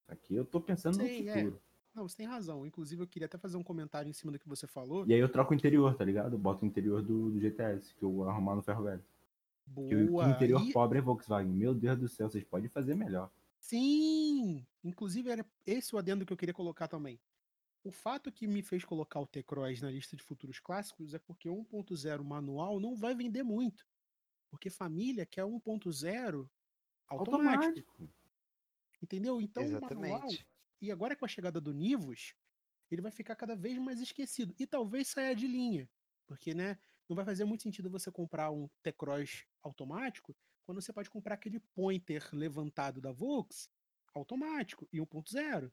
[0.08, 1.34] Aqui eu tô pensando Sim, no é.
[1.34, 1.56] futuro.
[1.56, 1.68] É.
[1.94, 2.66] Não, você tem razão.
[2.66, 5.06] Inclusive, eu queria até fazer um comentário em cima do que você falou.
[5.06, 6.34] E aí eu troco o interior, tá ligado?
[6.34, 9.04] Eu boto o interior do, do GTS, que eu vou arrumar no ferro velho.
[9.70, 9.88] Boa.
[9.88, 10.72] Que o interior e...
[10.72, 11.52] pobre é Volkswagen.
[11.52, 13.30] Meu Deus do céu, vocês podem fazer melhor.
[13.60, 14.66] Sim!
[14.82, 17.20] Inclusive, era esse o adendo que eu queria colocar também.
[17.84, 21.48] O fato que me fez colocar o T-Cross na lista de futuros clássicos é porque
[21.48, 23.86] o 1.0 manual não vai vender muito.
[24.50, 26.48] Porque família quer 1.0
[27.08, 27.08] automático.
[27.08, 28.10] automático.
[29.02, 29.40] Entendeu?
[29.40, 30.12] Então Exatamente.
[30.12, 30.28] manual.
[30.80, 32.34] E agora com a chegada do Nivus,
[32.90, 34.54] ele vai ficar cada vez mais esquecido.
[34.58, 35.88] E talvez saia de linha.
[36.26, 36.78] Porque, né,
[37.08, 41.60] não vai fazer muito sentido você comprar um T-Cross automático quando você pode comprar aquele
[41.74, 43.70] pointer levantado da Volks
[44.14, 45.72] automático e 1.0,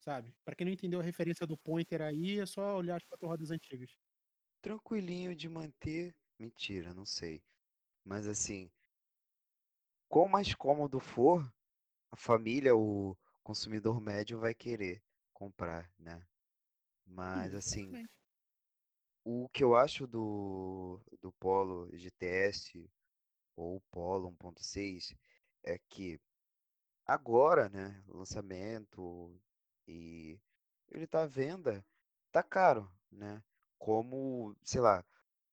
[0.00, 0.34] sabe?
[0.44, 3.50] Para quem não entendeu a referência do pointer aí, é só olhar as quatro rodas
[3.50, 3.90] antigas.
[4.62, 7.42] Tranquilinho de manter, mentira, não sei.
[8.04, 8.70] Mas assim,
[10.08, 11.44] qual mais cômodo for,
[12.10, 15.02] a família, o consumidor médio vai querer
[15.32, 16.26] comprar, né?
[17.04, 17.92] Mas assim,
[19.24, 22.88] o que eu acho do, do Polo GTS
[23.56, 25.16] ou Polo 1.6
[25.64, 26.20] é que
[27.06, 29.34] agora, né, lançamento
[29.88, 30.38] e
[30.90, 31.84] ele tá à venda,
[32.30, 33.42] tá caro, né?
[33.78, 35.04] Como, sei lá,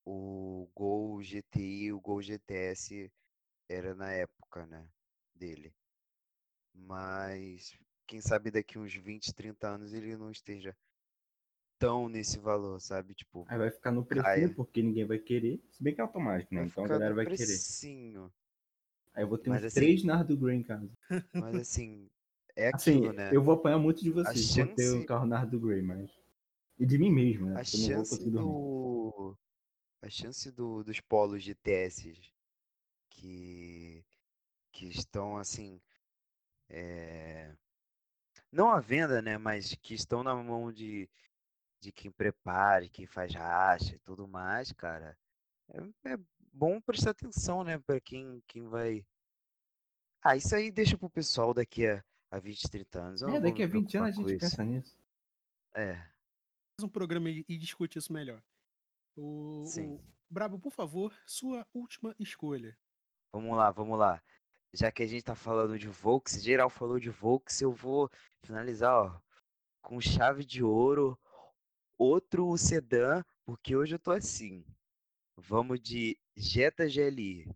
[0.06, 3.12] o Gol GTI, o Gol GTS
[3.70, 4.88] era na época, né,
[5.34, 5.74] dele.
[6.74, 10.76] Mas quem sabe daqui uns 20, 30 anos ele não esteja
[11.82, 13.14] tão nesse valor, sabe?
[13.16, 15.60] Tipo, Aí vai ficar no precinho, porque ninguém vai querer.
[15.72, 16.62] Se bem que é automático, né?
[16.62, 17.38] vai Então a galera vai querer.
[17.38, 18.32] precinho.
[19.14, 20.90] Aí eu vou ter Mas uns assim- três Nardo Grey em casa.
[21.34, 22.08] Mas assim,
[22.56, 23.30] é Assim, aquilo, né?
[23.34, 26.10] eu vou apanhar muito de vocês por ter chance- um carro Nardo Grey, mas.
[26.80, 27.54] E de mim mesmo, né?
[27.54, 29.36] A Porque chance do.
[30.02, 32.14] A chance do, dos polos de TS
[33.10, 34.04] que,
[34.72, 35.80] que estão assim.
[36.70, 37.52] é,
[38.52, 39.38] Não à venda, né?
[39.38, 41.08] Mas que estão na mão de,
[41.82, 45.18] de quem prepara, quem faz racha e tudo mais, cara.
[45.70, 46.18] É, é
[46.54, 47.80] bom prestar atenção, né?
[47.80, 49.06] Para quem, quem vai.
[50.24, 53.22] Ah, isso aí deixa pro pessoal daqui a, a 20, 30 anos.
[53.24, 54.96] Eu É, daqui a me 20 anos a gente pensa nisso.
[55.74, 58.42] É, Faz um programa e, e discute isso melhor.
[59.18, 59.96] O, sim.
[59.96, 62.78] o- Brabo, por favor, sua última escolha.
[63.34, 64.22] Vamos lá, vamos lá.
[64.74, 68.10] Já que a gente tá falando de Volks, geral falou de Volks, eu vou
[68.42, 69.20] finalizar, ó,
[69.82, 71.20] com chave de ouro,
[72.02, 74.66] outro sedã, porque hoje eu tô assim.
[75.38, 77.48] Vamos de Jetta GLI.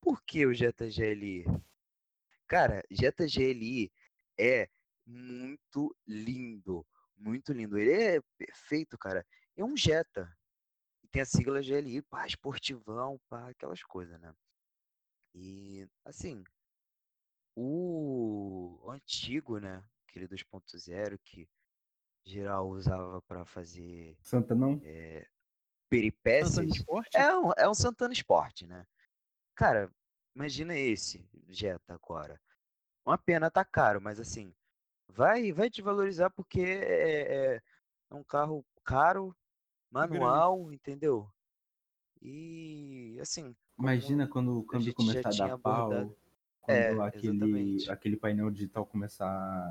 [0.00, 1.44] Por que o Jetta GLI?
[2.48, 3.92] Cara, Jetta GLI
[4.36, 4.68] é
[5.06, 6.84] muito lindo,
[7.16, 7.78] muito lindo.
[7.78, 9.24] Ele é perfeito, cara.
[9.56, 10.36] É um Jetta.
[11.12, 14.34] Tem a sigla GLI, pá, esportivão, pá, aquelas coisas, né?
[15.32, 16.42] E, assim,
[17.54, 19.84] o antigo, né?
[20.08, 21.48] Aquele 2.0 que
[22.26, 24.80] geral usava para fazer Santa não?
[24.82, 25.28] é, Santana
[25.88, 26.76] peripécias.
[26.76, 27.14] Sport?
[27.14, 28.84] É um, é um Santana Sport, né?
[29.54, 29.90] Cara,
[30.34, 32.40] imagina esse Jetta agora.
[33.06, 34.52] Uma pena tá caro, mas assim,
[35.08, 37.62] vai vai te valorizar porque é, é-
[38.10, 39.34] é um carro caro,
[39.90, 41.30] manual, entendeu?
[42.20, 46.16] E assim, Imagina quando o câmbio começar a dar pau, abordado.
[46.60, 47.90] quando É, aquele, exatamente.
[47.90, 49.28] aquele painel digital começar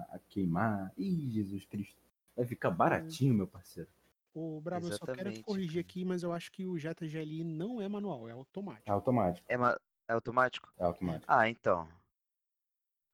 [0.09, 0.93] a queimar.
[0.95, 2.04] Ih, Jesus Cristo.
[2.35, 3.89] Vai ficar baratinho, meu parceiro.
[4.33, 7.43] O Brabo, eu só quero te corrigir aqui, mas eu acho que o Jetta GLI
[7.43, 8.91] não é manual, é É automático.
[8.91, 9.45] automático.
[9.49, 10.71] É, ma- é automático?
[10.77, 11.31] É automático.
[11.31, 11.87] Ah, então.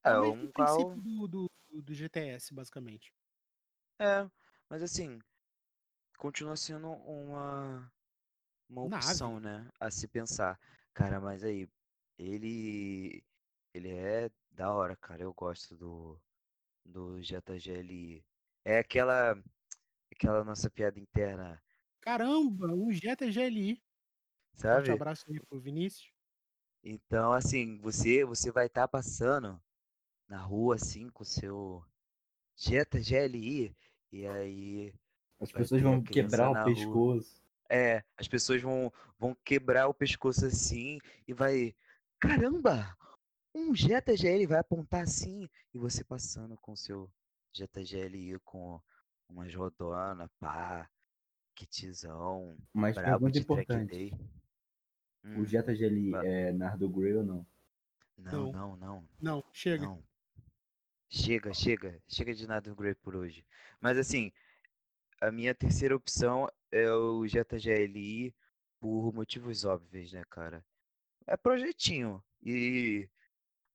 [0.03, 0.89] É É o mesmo um carro.
[0.89, 3.13] princípio do, do, do GTS, basicamente.
[3.99, 4.29] É,
[4.69, 5.19] mas assim,
[6.17, 7.91] continua sendo uma,
[8.69, 9.07] uma Nave.
[9.07, 9.67] opção, né?
[9.79, 10.59] A se pensar.
[10.93, 11.67] Cara, mas aí,
[12.17, 13.23] ele.
[13.73, 15.23] Ele é da hora, cara.
[15.23, 16.19] Eu gosto do,
[16.85, 18.25] do Jetta GLI.
[18.65, 19.41] É aquela.
[20.13, 21.59] Aquela nossa piada interna,
[22.01, 23.81] Caramba, um Jetta GLI.
[24.55, 24.91] Sabe?
[24.91, 26.11] abraço aí pro Vinícius.
[26.83, 29.61] Então, assim, você você vai estar passando
[30.27, 31.83] na rua assim com o seu
[32.55, 33.75] Jetta GLI
[34.11, 34.93] e aí
[35.39, 36.65] As pessoas vão quebrar o rua.
[36.65, 37.41] pescoço.
[37.69, 41.75] É, as pessoas vão vão quebrar o pescoço assim e vai,
[42.19, 42.97] caramba,
[43.53, 47.11] um Jetta GLI vai apontar assim e você passando com o seu
[47.53, 48.81] Jetta GLI com
[49.29, 50.89] umas rodona, pá,
[51.55, 53.89] kitzão, Mas brabo pergunta de track importante.
[53.89, 54.13] day.
[55.23, 57.45] O Hum, Jetta GLI va- é Nardo Grey ou não?
[58.17, 58.51] não, Não.
[58.51, 59.09] não, não.
[59.21, 59.85] Não, chega.
[59.85, 60.03] Não.
[61.09, 62.01] Chega, chega.
[62.07, 63.45] Chega de nada Grey por hoje.
[63.79, 64.31] Mas assim,
[65.19, 68.33] a minha terceira opção é o Jetta GLI
[68.79, 70.65] por motivos óbvios, né, cara?
[71.27, 72.23] É projetinho.
[72.41, 73.07] E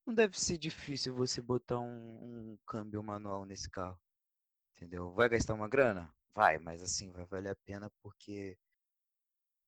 [0.07, 3.99] não deve ser difícil você botar um, um câmbio manual nesse carro.
[4.77, 5.11] Entendeu?
[5.11, 6.15] Vai gastar uma grana?
[6.35, 8.57] Vai, mas assim, vai valer a pena porque.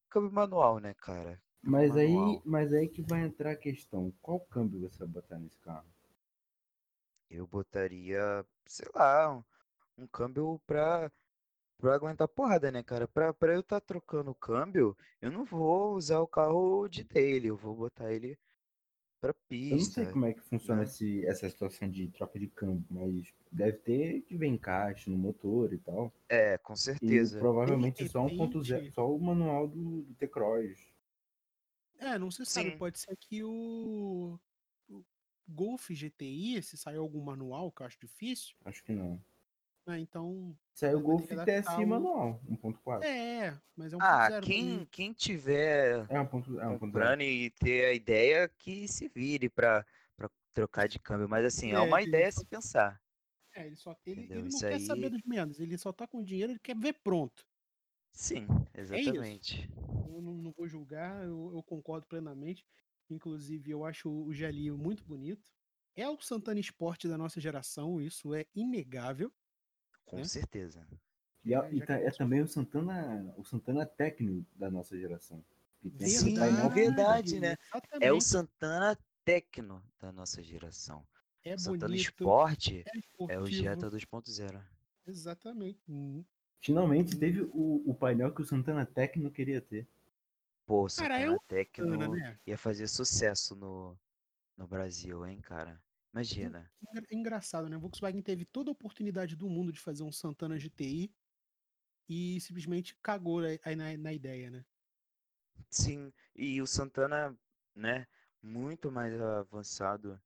[0.09, 1.43] Câmbio manual, né, cara?
[1.61, 2.43] Mas aí, manual.
[2.45, 4.13] mas aí que vai entrar a questão.
[4.23, 5.89] Qual câmbio você vai botar nesse carro?
[7.29, 9.45] Eu botaria, sei lá, um,
[9.99, 11.11] um câmbio pra,
[11.79, 13.09] pra aguentar porrada, né, cara?
[13.09, 17.05] Pra, pra eu estar tá trocando o câmbio, eu não vou usar o carro de
[17.05, 18.39] dele, eu vou botar ele
[19.21, 19.75] pra pista.
[19.75, 20.87] Eu não sei como é que funciona né?
[20.87, 25.73] esse, essa situação de troca de câmbio, mas deve ter que ver encaixe no motor
[25.73, 26.13] e tal.
[26.29, 27.37] É, com certeza.
[27.37, 30.79] E provavelmente só 1.0, só o manual do, do T-Cross.
[31.99, 32.79] É, não se sabe, Sim.
[32.79, 34.39] pode ser que o,
[34.89, 35.05] o
[35.49, 38.55] Golf GTI, se saiu algum manual, que eu acho difícil.
[38.65, 39.21] Acho que não.
[39.89, 40.55] É, então.
[40.75, 41.87] Saiu o Golf TSI o...
[41.87, 43.03] manual, 1.4.
[43.03, 47.23] É, mas é um Ah, quem, quem tiver é um ponto, é um ponto comprando
[47.23, 49.85] e ter a ideia que se vire para
[50.53, 51.27] trocar de câmbio.
[51.27, 52.41] Mas assim, é, é uma ideia só...
[52.41, 53.01] se pensar.
[53.55, 54.81] É, ele só ele, ele não Isso quer aí...
[54.81, 57.47] saber dos menos, ele só tá com dinheiro, ele quer ver pronto.
[58.13, 59.71] Sim, é exatamente.
[59.73, 62.65] É eu não, não, vou julgar, eu, eu, concordo plenamente.
[63.09, 65.51] Inclusive, eu acho o Gelinho muito bonito.
[65.97, 69.33] É o Santana Esporte da nossa geração, isso é inegável.
[70.09, 70.25] Com né?
[70.25, 70.87] certeza.
[71.45, 75.43] E, é, e tá, é também o Santana, o Santana técnico da nossa geração.
[76.01, 77.57] Sim, é verdade, né?
[77.73, 78.05] Exatamente.
[78.05, 81.07] É o Santana Tecno da nossa geração.
[81.45, 82.85] É Santana bonito, Esporte
[83.29, 84.61] é, é o Jetta 2.0.
[85.07, 85.81] Exatamente.
[85.89, 86.25] Hum.
[86.61, 89.87] Finalmente teve o, o painel que o Santana Tecno queria ter.
[90.67, 92.39] Pô, o Santana cara, é Tecno né?
[92.47, 93.97] ia fazer sucesso no,
[94.57, 95.81] no Brasil, hein, cara?
[96.13, 96.71] Imagina.
[97.11, 97.77] É engraçado, né?
[97.77, 101.13] A Volkswagen teve toda a oportunidade do mundo de fazer um Santana GTI
[102.09, 104.65] e simplesmente cagou aí na, na ideia, né?
[105.71, 107.37] Sim, e o Santana,
[107.75, 108.07] né,
[108.43, 110.21] muito mais avançado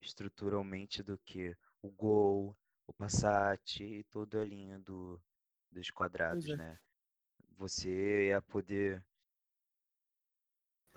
[0.00, 2.56] estruturalmente do que o Gol,
[2.86, 5.20] o Passat e toda a linha do,
[5.70, 6.56] dos quadrados, é.
[6.56, 6.78] né?
[7.56, 9.04] Você ia poder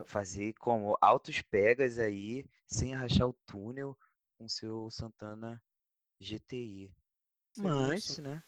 [0.06, 3.98] fazer como altos pegas aí, sem rachar o túnel
[4.42, 5.62] com seu Santana
[6.20, 6.92] GTI.
[7.58, 8.42] Mas, né?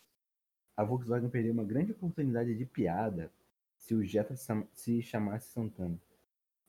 [0.76, 3.32] A Volkswagen perdeu uma grande oportunidade de piada
[3.78, 4.36] se o Jetta
[4.74, 6.02] se chamasse Santana.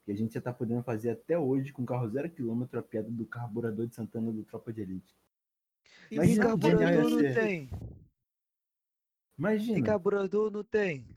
[0.05, 3.11] Que a gente já tá podendo fazer até hoje com carro zero quilômetro a piada
[3.11, 5.16] do carburador de Santana do Tropa de Elite.
[6.12, 7.70] Mas que carburador não tem?
[9.39, 9.79] Imagina.
[9.79, 11.09] Que carburador não tem?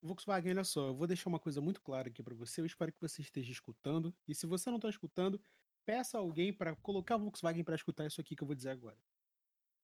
[0.00, 2.62] Volkswagen, olha só, eu vou deixar uma coisa muito clara aqui para você.
[2.62, 4.14] Eu espero que você esteja escutando.
[4.26, 5.38] E se você não está escutando,
[5.84, 8.98] peça alguém para colocar a Volkswagen para escutar isso aqui que eu vou dizer agora.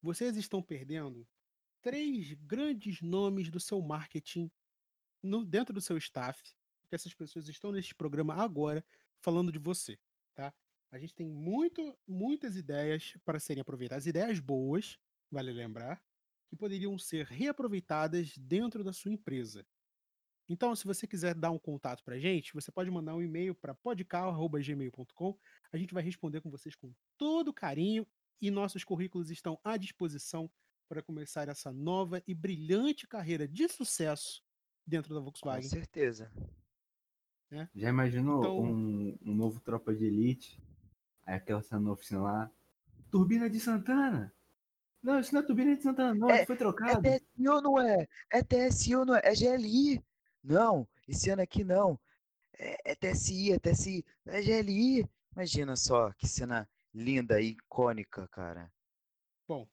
[0.02, 1.26] Vocês estão perdendo
[1.80, 4.50] três grandes nomes do seu marketing
[5.22, 6.42] no, dentro do seu staff,
[6.80, 8.84] porque essas pessoas estão neste programa agora
[9.20, 9.98] falando de você,
[10.34, 10.52] tá?
[10.90, 14.98] A gente tem muito, muitas ideias para serem aproveitadas, ideias boas,
[15.30, 16.02] vale lembrar,
[16.48, 19.66] que poderiam ser reaproveitadas dentro da sua empresa.
[20.48, 23.54] Então, se você quiser dar um contato para a gente, você pode mandar um e-mail
[23.54, 25.38] para podcal.gmail.com.
[25.72, 28.06] A gente vai responder com vocês com todo carinho
[28.40, 30.50] e nossos currículos estão à disposição
[30.88, 34.42] para começar essa nova e brilhante carreira de sucesso
[34.86, 35.68] dentro da Volkswagen.
[35.68, 36.30] Com certeza.
[37.50, 37.68] É?
[37.74, 38.60] Já imaginou então...
[38.60, 40.60] um, um, novo Tropa de Elite?
[41.24, 42.50] Aí aquela cena oficina lá.
[43.10, 44.32] Turbina de Santana!
[45.02, 47.06] Não, isso não é turbina de Santana, não, é, foi trocado.
[47.06, 48.08] É TSI ou não é?
[48.32, 49.20] É TSI ou não é?
[49.24, 50.02] É GLI.
[50.46, 51.98] Não, esse ano aqui não.
[52.56, 55.04] É, é TSI, é TSI, é GLI.
[55.32, 58.72] Imagina só que cena linda e icônica, cara.
[59.46, 59.68] Bom,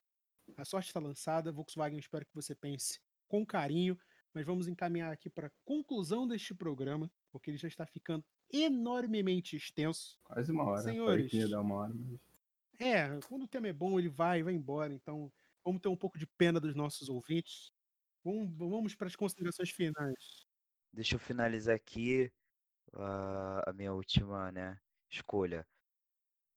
[0.58, 1.52] a sorte está lançada.
[1.52, 3.98] Volkswagen, espero que você pense com carinho.
[4.34, 9.56] Mas vamos encaminhar aqui para a conclusão deste programa, porque ele já está ficando enormemente
[9.56, 10.18] extenso.
[10.24, 10.82] Quase uma hora.
[10.82, 12.20] Senhores, que ia dar uma hora, mas...
[12.80, 14.92] É, quando o tema é bom, ele vai, vai embora.
[14.92, 15.32] Então,
[15.64, 17.72] vamos ter um pouco de pena dos nossos ouvintes.
[18.24, 20.48] Vamos, vamos para as considerações finais.
[20.94, 22.32] Deixa eu finalizar aqui
[22.94, 24.80] uh, a minha última né,
[25.10, 25.66] escolha.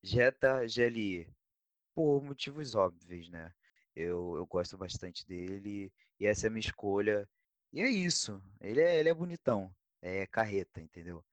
[0.03, 1.27] Jetta GLI.
[1.95, 3.51] Por motivos óbvios, né?
[3.95, 7.27] Eu, eu gosto bastante dele e essa é a minha escolha.
[7.73, 8.43] E é isso.
[8.61, 9.75] Ele é, ele é bonitão.
[10.03, 11.25] É carreta, entendeu?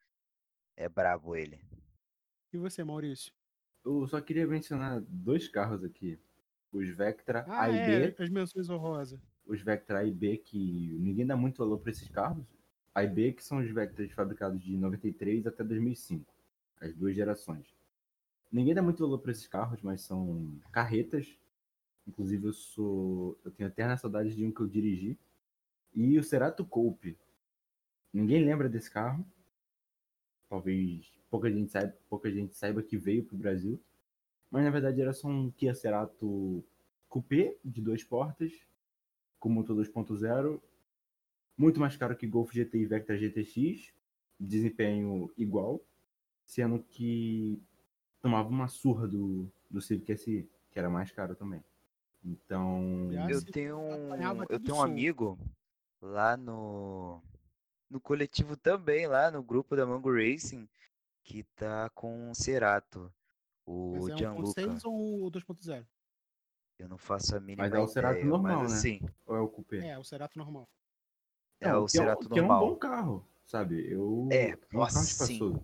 [0.77, 1.61] É brabo ele.
[2.53, 3.33] E você, Maurício?
[3.83, 6.17] Eu só queria mencionar dois carros aqui.
[6.71, 8.23] Os Vectra ah, A e é, B.
[8.23, 9.19] As menções honrosas.
[9.45, 12.45] Os Vectra A e B, que ninguém dá muito valor para esses carros.
[12.93, 16.31] A e B, que são os Vectras fabricados de 93 até 2005.
[16.79, 17.65] As duas gerações.
[18.51, 21.35] Ninguém dá muito valor para esses carros, mas são carretas.
[22.07, 23.37] Inclusive, eu sou.
[23.43, 25.17] Eu tenho eterna saudade de um que eu dirigi.
[25.95, 27.17] E o Cerato Coupe.
[28.13, 29.25] Ninguém lembra desse carro.
[30.47, 33.79] Talvez pouca gente saiba, pouca gente saiba que veio para o Brasil.
[34.51, 36.63] Mas na verdade era só um Kia Cerato
[37.09, 38.53] Coupé de duas portas,
[39.39, 40.61] com motor 2.0,
[41.57, 43.93] muito mais caro que Golf GT e Vectra GTX,
[44.39, 45.81] desempenho igual,
[46.45, 47.61] sendo que
[48.21, 50.49] tomava uma surra do, do Civic SI.
[50.71, 51.63] que era mais caro também.
[52.23, 53.09] Então.
[53.29, 55.37] Eu tenho um, eu tenho um amigo
[56.01, 57.21] lá no,
[57.89, 60.67] no coletivo também, lá no grupo da Mango Racing,
[61.23, 63.13] que tá com o Cerato.
[63.65, 64.61] O Mas é Gianluca.
[64.61, 65.85] 1.6 ou 2.0?
[66.79, 68.77] Eu não faço a mínima Mas é o Cerato ideia, normal, mas né?
[68.77, 69.87] assim, Ou é o Coupé?
[69.87, 70.67] É, o Cerato normal.
[71.63, 72.69] É Não, o que é um- Cerato que é um normal.
[72.69, 73.91] bom carro, sabe?
[73.91, 75.61] Eu, É, um carro nossa, espaçoso.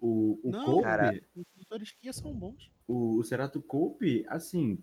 [0.00, 1.20] O, o Não, Coupe, cara.
[1.34, 2.70] Os motores Kia são bons.
[2.86, 4.78] o, o Cerato Coupe, assim,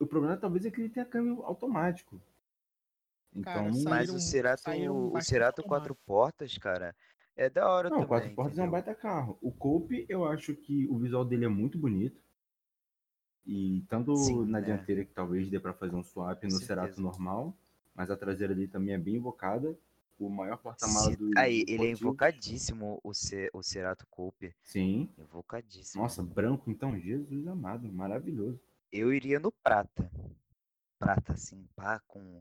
[0.00, 2.20] o problema talvez é que ele tenha câmbio automático.
[3.34, 6.94] Então, Cara, Mas o Cerato, saíram o Cerato quatro portas, cara,
[7.36, 8.72] é da hora não, também, quatro portas é um entendeu?
[8.82, 9.38] baita carro.
[9.42, 12.20] O Coupe, eu acho que o visual dele é muito bonito.
[13.46, 14.66] E tanto Sim, na né?
[14.66, 16.66] dianteira que talvez dê pra fazer um swap no certeza.
[16.66, 17.56] Cerato normal,
[17.98, 19.76] mas a traseira dele também é bem invocada.
[20.20, 24.54] O maior porta-malas do Aí, do ele é invocadíssimo, o, Ce, o Cerato Coupe.
[24.62, 25.12] Sim.
[25.18, 26.04] Invocadíssimo.
[26.04, 28.60] Nossa, branco então, Jesus amado, maravilhoso.
[28.92, 30.08] Eu iria no prata.
[30.96, 32.40] Prata, assim, pá, com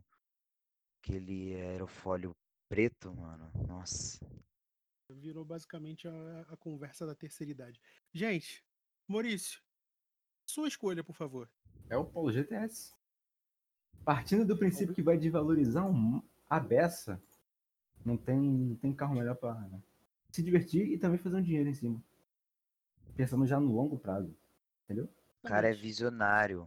[1.02, 2.36] aquele aerofólio
[2.70, 3.52] preto, mano.
[3.68, 4.24] Nossa.
[5.10, 7.82] Virou basicamente a, a conversa da terceira idade.
[8.14, 8.64] Gente,
[9.08, 9.60] Maurício,
[10.46, 11.50] sua escolha, por favor.
[11.90, 12.97] É o Polo GTS.
[14.08, 17.22] Partindo do princípio que vai desvalorizar um, a beça,
[18.06, 19.70] não tem, não tem carro melhor pra
[20.32, 22.02] se divertir e também fazer um dinheiro em cima.
[23.18, 24.34] Pensando já no longo prazo.
[24.90, 25.10] O
[25.44, 26.66] cara é visionário.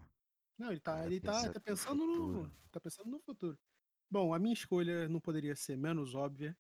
[0.59, 2.53] Não, ele tá, Cara, ele tá, pensa tá pensando no, futuro.
[2.71, 3.59] tá pensando no futuro.
[4.11, 6.55] Bom, a minha escolha não poderia ser menos óbvia.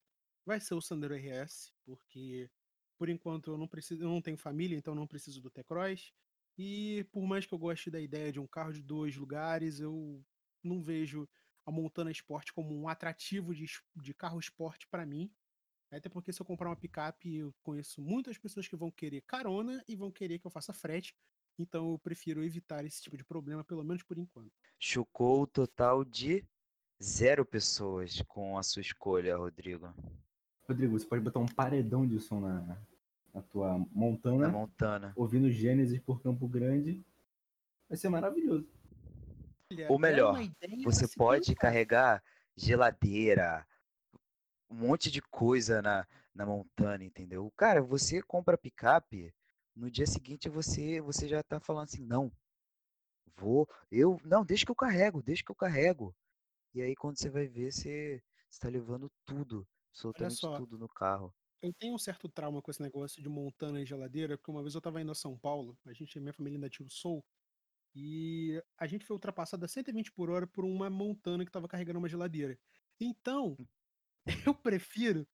[0.47, 2.51] Vai ser o Sandero RS, porque
[2.97, 6.11] por enquanto eu não preciso, eu não tenho família, então não preciso do T-Cross.
[6.57, 10.25] E por mais que eu goste da ideia de um carro de dois lugares, eu
[10.63, 11.29] não vejo
[11.65, 15.31] a Montana Sport como um atrativo de, de carro esporte para mim.
[15.91, 19.83] Até porque se eu comprar uma picape, eu conheço muitas pessoas que vão querer carona
[19.89, 21.15] e vão querer que eu faça frete.
[21.59, 24.53] Então eu prefiro evitar esse tipo de problema, pelo menos por enquanto.
[24.79, 26.45] Chocou o total de
[27.03, 29.93] zero pessoas com a sua escolha, Rodrigo.
[30.69, 32.79] Rodrigo, você pode botar um paredão de som na,
[33.35, 35.13] na tua Na Montana, Montana.
[35.17, 37.05] ouvindo Gênesis por Campo Grande.
[37.89, 38.69] Vai ser maravilhoso.
[39.89, 40.37] Ou melhor,
[40.85, 42.23] Você pode carregar
[42.57, 43.67] geladeira,
[44.69, 47.53] um monte de coisa na, na Montana, entendeu?
[47.57, 49.33] Cara, você compra picape,
[49.75, 52.33] no dia seguinte você, você já tá falando assim, não,
[53.37, 56.15] vou, eu, não, deixa que eu carrego, deixa que eu carrego.
[56.75, 60.57] E aí quando você vai ver, você está levando tudo, absolutamente só.
[60.57, 61.35] tudo no carro.
[61.63, 64.75] Eu tenho um certo trauma com esse negócio de Montana e geladeira, porque uma vez
[64.75, 67.25] eu tava indo a São Paulo, a gente, minha família ainda tinha o Soul,
[67.95, 71.99] e a gente foi ultrapassado a 120 por hora por uma Montana que tava carregando
[71.99, 72.59] uma geladeira.
[73.01, 73.57] Então,
[74.49, 75.27] eu prefiro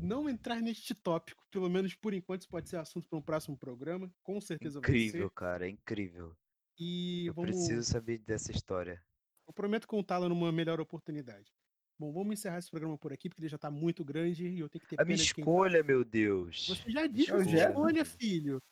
[0.00, 3.58] não entrar neste tópico, pelo menos por enquanto, isso pode ser assunto para um próximo
[3.58, 5.30] programa, com certeza vai Incrível, ser.
[5.30, 6.36] cara, incrível.
[6.78, 9.02] E Eu vamos, preciso saber dessa história.
[9.46, 11.52] eu prometo contá-la numa melhor oportunidade.
[11.98, 14.68] Bom, vamos encerrar esse programa por aqui, porque ele já tá muito grande e eu
[14.68, 16.66] tenho que ter A minha de quem escolha, meu Deus.
[16.66, 18.62] Você já disse É o a escolha, filho.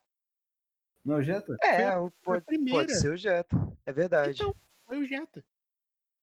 [1.05, 1.57] Não é o Jetta?
[1.63, 2.79] É, foi pode, primeira.
[2.87, 4.41] pode ser o Jetta, é verdade.
[4.43, 5.45] Então, foi o Jetta.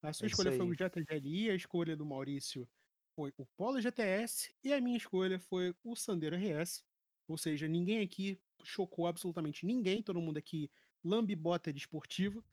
[0.01, 2.67] A sua É escolha foi o Jetta GLI, a escolha do Maurício
[3.15, 6.83] foi o Polo GTS e a minha escolha foi o Sandero RS.
[7.27, 10.69] Ou seja, ninguém aqui chocou absolutamente ninguém, todo mundo aqui
[11.03, 12.43] lambe bota de esportivo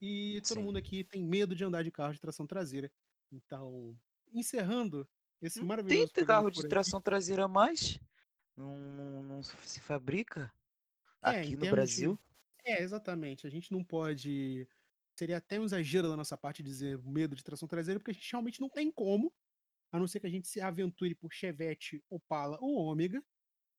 [0.00, 0.62] e todo Sim.
[0.64, 2.90] mundo aqui tem medo de andar de carro de tração traseira.
[3.30, 3.94] Então,
[4.32, 5.06] encerrando
[5.40, 7.98] esse maravilhoso tem carro de tração traseira mais?
[8.56, 10.52] Não, não- não se fabrica
[11.22, 12.18] aqui em no termos de- Brasil?
[12.64, 13.46] É, exatamente.
[13.46, 14.68] A gente não pode.
[15.18, 18.30] Seria até um exagero da nossa parte dizer medo de tração traseira, porque a gente
[18.30, 19.32] realmente não tem como,
[19.92, 23.22] a não ser que a gente se aventure por Chevette, Opala ou Ômega,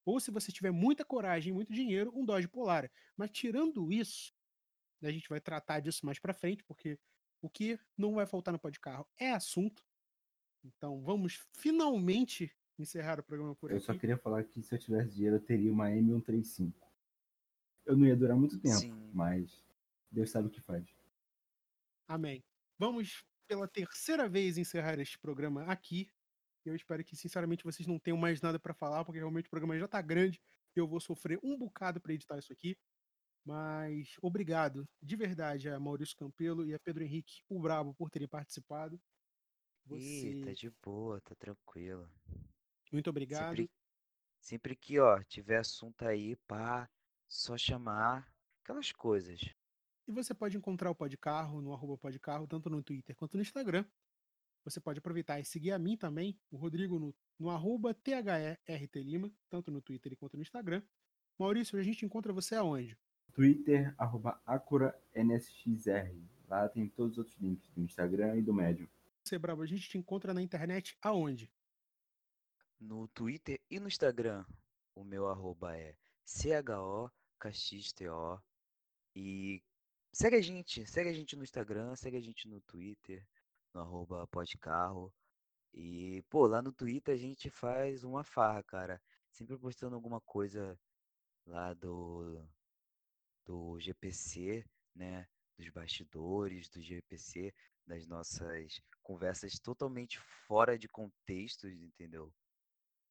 [0.06, 2.92] ou se você tiver muita coragem e muito dinheiro, um Dodge Polara.
[3.18, 4.34] Mas tirando isso,
[5.02, 7.00] a gente vai tratar disso mais pra frente, porque
[7.42, 9.84] o que não vai faltar no pó de carro é assunto.
[10.64, 13.86] Então vamos finalmente encerrar o programa por Eu aqui.
[13.86, 16.74] só queria falar que se eu tivesse dinheiro, eu teria uma M135.
[17.86, 19.12] Eu não ia durar muito tempo, Sim.
[19.14, 19.64] mas
[20.10, 20.86] Deus sabe o que faz.
[22.08, 22.44] Amém.
[22.78, 26.10] Vamos pela terceira vez encerrar este programa aqui.
[26.66, 29.78] Eu espero que, sinceramente, vocês não tenham mais nada para falar, porque realmente o programa
[29.78, 30.42] já tá grande
[30.76, 32.78] e eu vou sofrer um bocado para editar isso aqui.
[33.46, 38.28] Mas obrigado de verdade a Maurício Campelo e a Pedro Henrique, o Brabo, por terem
[38.28, 39.00] participado.
[39.92, 40.54] Ih, tá Você...
[40.54, 42.10] de boa, tá tranquilo.
[42.92, 43.58] Muito obrigado.
[43.58, 43.72] Sempre,
[44.40, 46.90] sempre que, ó, tiver assunto aí, pá,
[47.34, 48.32] só chamar
[48.62, 49.42] aquelas coisas.
[50.08, 53.84] E você pode encontrar o Podcarro no arroba Podcarro, tanto no Twitter quanto no Instagram.
[54.64, 59.34] Você pode aproveitar e seguir a mim também, o Rodrigo, no, no arroba THERT Lima,
[59.50, 60.82] tanto no Twitter quanto no Instagram.
[61.38, 62.96] Maurício, a gente encontra você aonde?
[63.34, 66.16] Twitter, arroba AcuraNSXR.
[66.48, 68.88] Lá tem todos os outros links do Instagram e do Medium.
[69.24, 71.52] Você, Brabo, a gente te encontra na internet aonde?
[72.80, 74.46] No Twitter e no Instagram,
[74.94, 75.96] o meu arroba é
[77.52, 78.42] CHOKXTO.
[79.16, 79.62] E
[80.12, 83.26] segue a gente, segue a gente no Instagram, segue a gente no Twitter,
[83.74, 85.14] no arroba podcarro.
[85.74, 89.02] E, pô, lá no Twitter a gente faz uma farra, cara.
[89.32, 90.80] Sempre postando alguma coisa
[91.46, 92.48] lá do,
[93.46, 94.64] do GPC,
[94.96, 95.28] né?
[95.58, 97.54] Dos bastidores do GPC,
[97.86, 102.34] das nossas conversas totalmente fora de contexto, entendeu?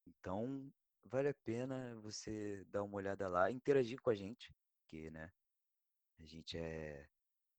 [0.05, 0.71] Então,
[1.05, 4.53] vale a pena você dar uma olhada lá, interagir com a gente,
[4.87, 5.31] que, né?
[6.19, 7.07] A gente é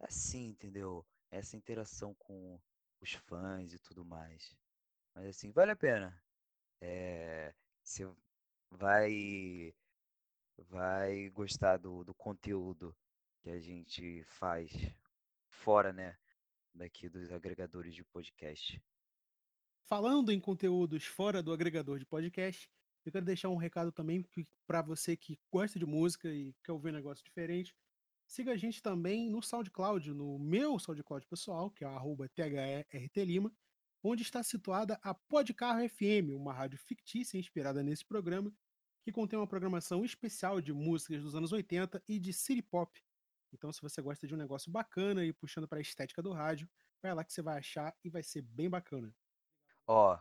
[0.01, 1.07] assim, entendeu?
[1.31, 2.61] Essa interação com
[3.01, 4.57] os fãs e tudo mais.
[5.15, 6.23] Mas assim, vale a pena.
[6.81, 8.05] É, você
[8.71, 9.75] vai
[10.57, 12.97] vai gostar do, do conteúdo
[13.41, 14.71] que a gente faz
[15.49, 16.17] fora, né,
[16.73, 18.81] daqui dos agregadores de podcast.
[19.87, 22.71] Falando em conteúdos fora do agregador de podcast,
[23.05, 24.27] eu quero deixar um recado também
[24.67, 27.75] para você que gosta de música e quer ouvir um negócio diferente.
[28.27, 33.53] Siga a gente também no SoundCloud, no meu SoundCloud pessoal, que é o THERTLima,
[34.03, 38.53] onde está situada a Podcarro FM, uma rádio fictícia inspirada nesse programa,
[39.03, 42.99] que contém uma programação especial de músicas dos anos 80 e de city pop.
[43.53, 46.69] Então, se você gosta de um negócio bacana e puxando para a estética do rádio,
[47.03, 49.15] vai lá que você vai achar e vai ser bem bacana.
[49.87, 50.19] Ó,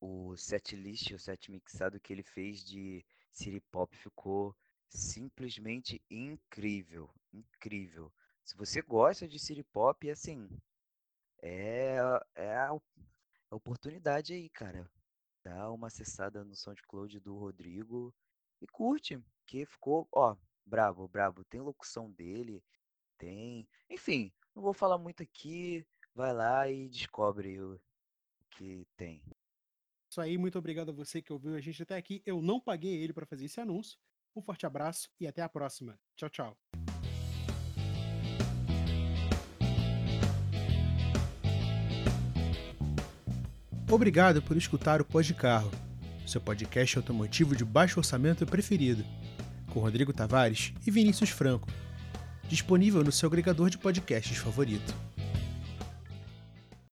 [0.00, 4.56] o setlist, o set mixado que ele fez de City Pop ficou
[4.88, 8.12] simplesmente incrível, incrível.
[8.44, 10.48] Se você gosta de City Pop, assim,
[11.42, 11.96] é,
[12.34, 12.70] é a,
[13.50, 14.88] a oportunidade aí, cara.
[15.42, 18.14] Dá uma acessada no SoundCloud do Rodrigo
[18.60, 21.44] e curte, que ficou, ó, brabo, brabo.
[21.44, 22.62] Tem locução dele,
[23.18, 23.68] tem.
[23.90, 25.86] Enfim, não vou falar muito aqui.
[26.14, 27.80] Vai lá e descobre o
[28.50, 29.22] que tem.
[30.14, 32.22] Isso aí, muito obrigado a você que ouviu a gente até aqui.
[32.24, 33.98] Eu não paguei ele para fazer esse anúncio.
[34.36, 35.98] Um forte abraço e até a próxima.
[36.14, 36.56] Tchau, tchau.
[43.90, 45.72] Obrigado por escutar o de Carro,
[46.24, 49.04] seu podcast automotivo de baixo orçamento preferido,
[49.72, 51.68] com Rodrigo Tavares e Vinícius Franco.
[52.46, 54.94] Disponível no seu agregador de podcasts favorito.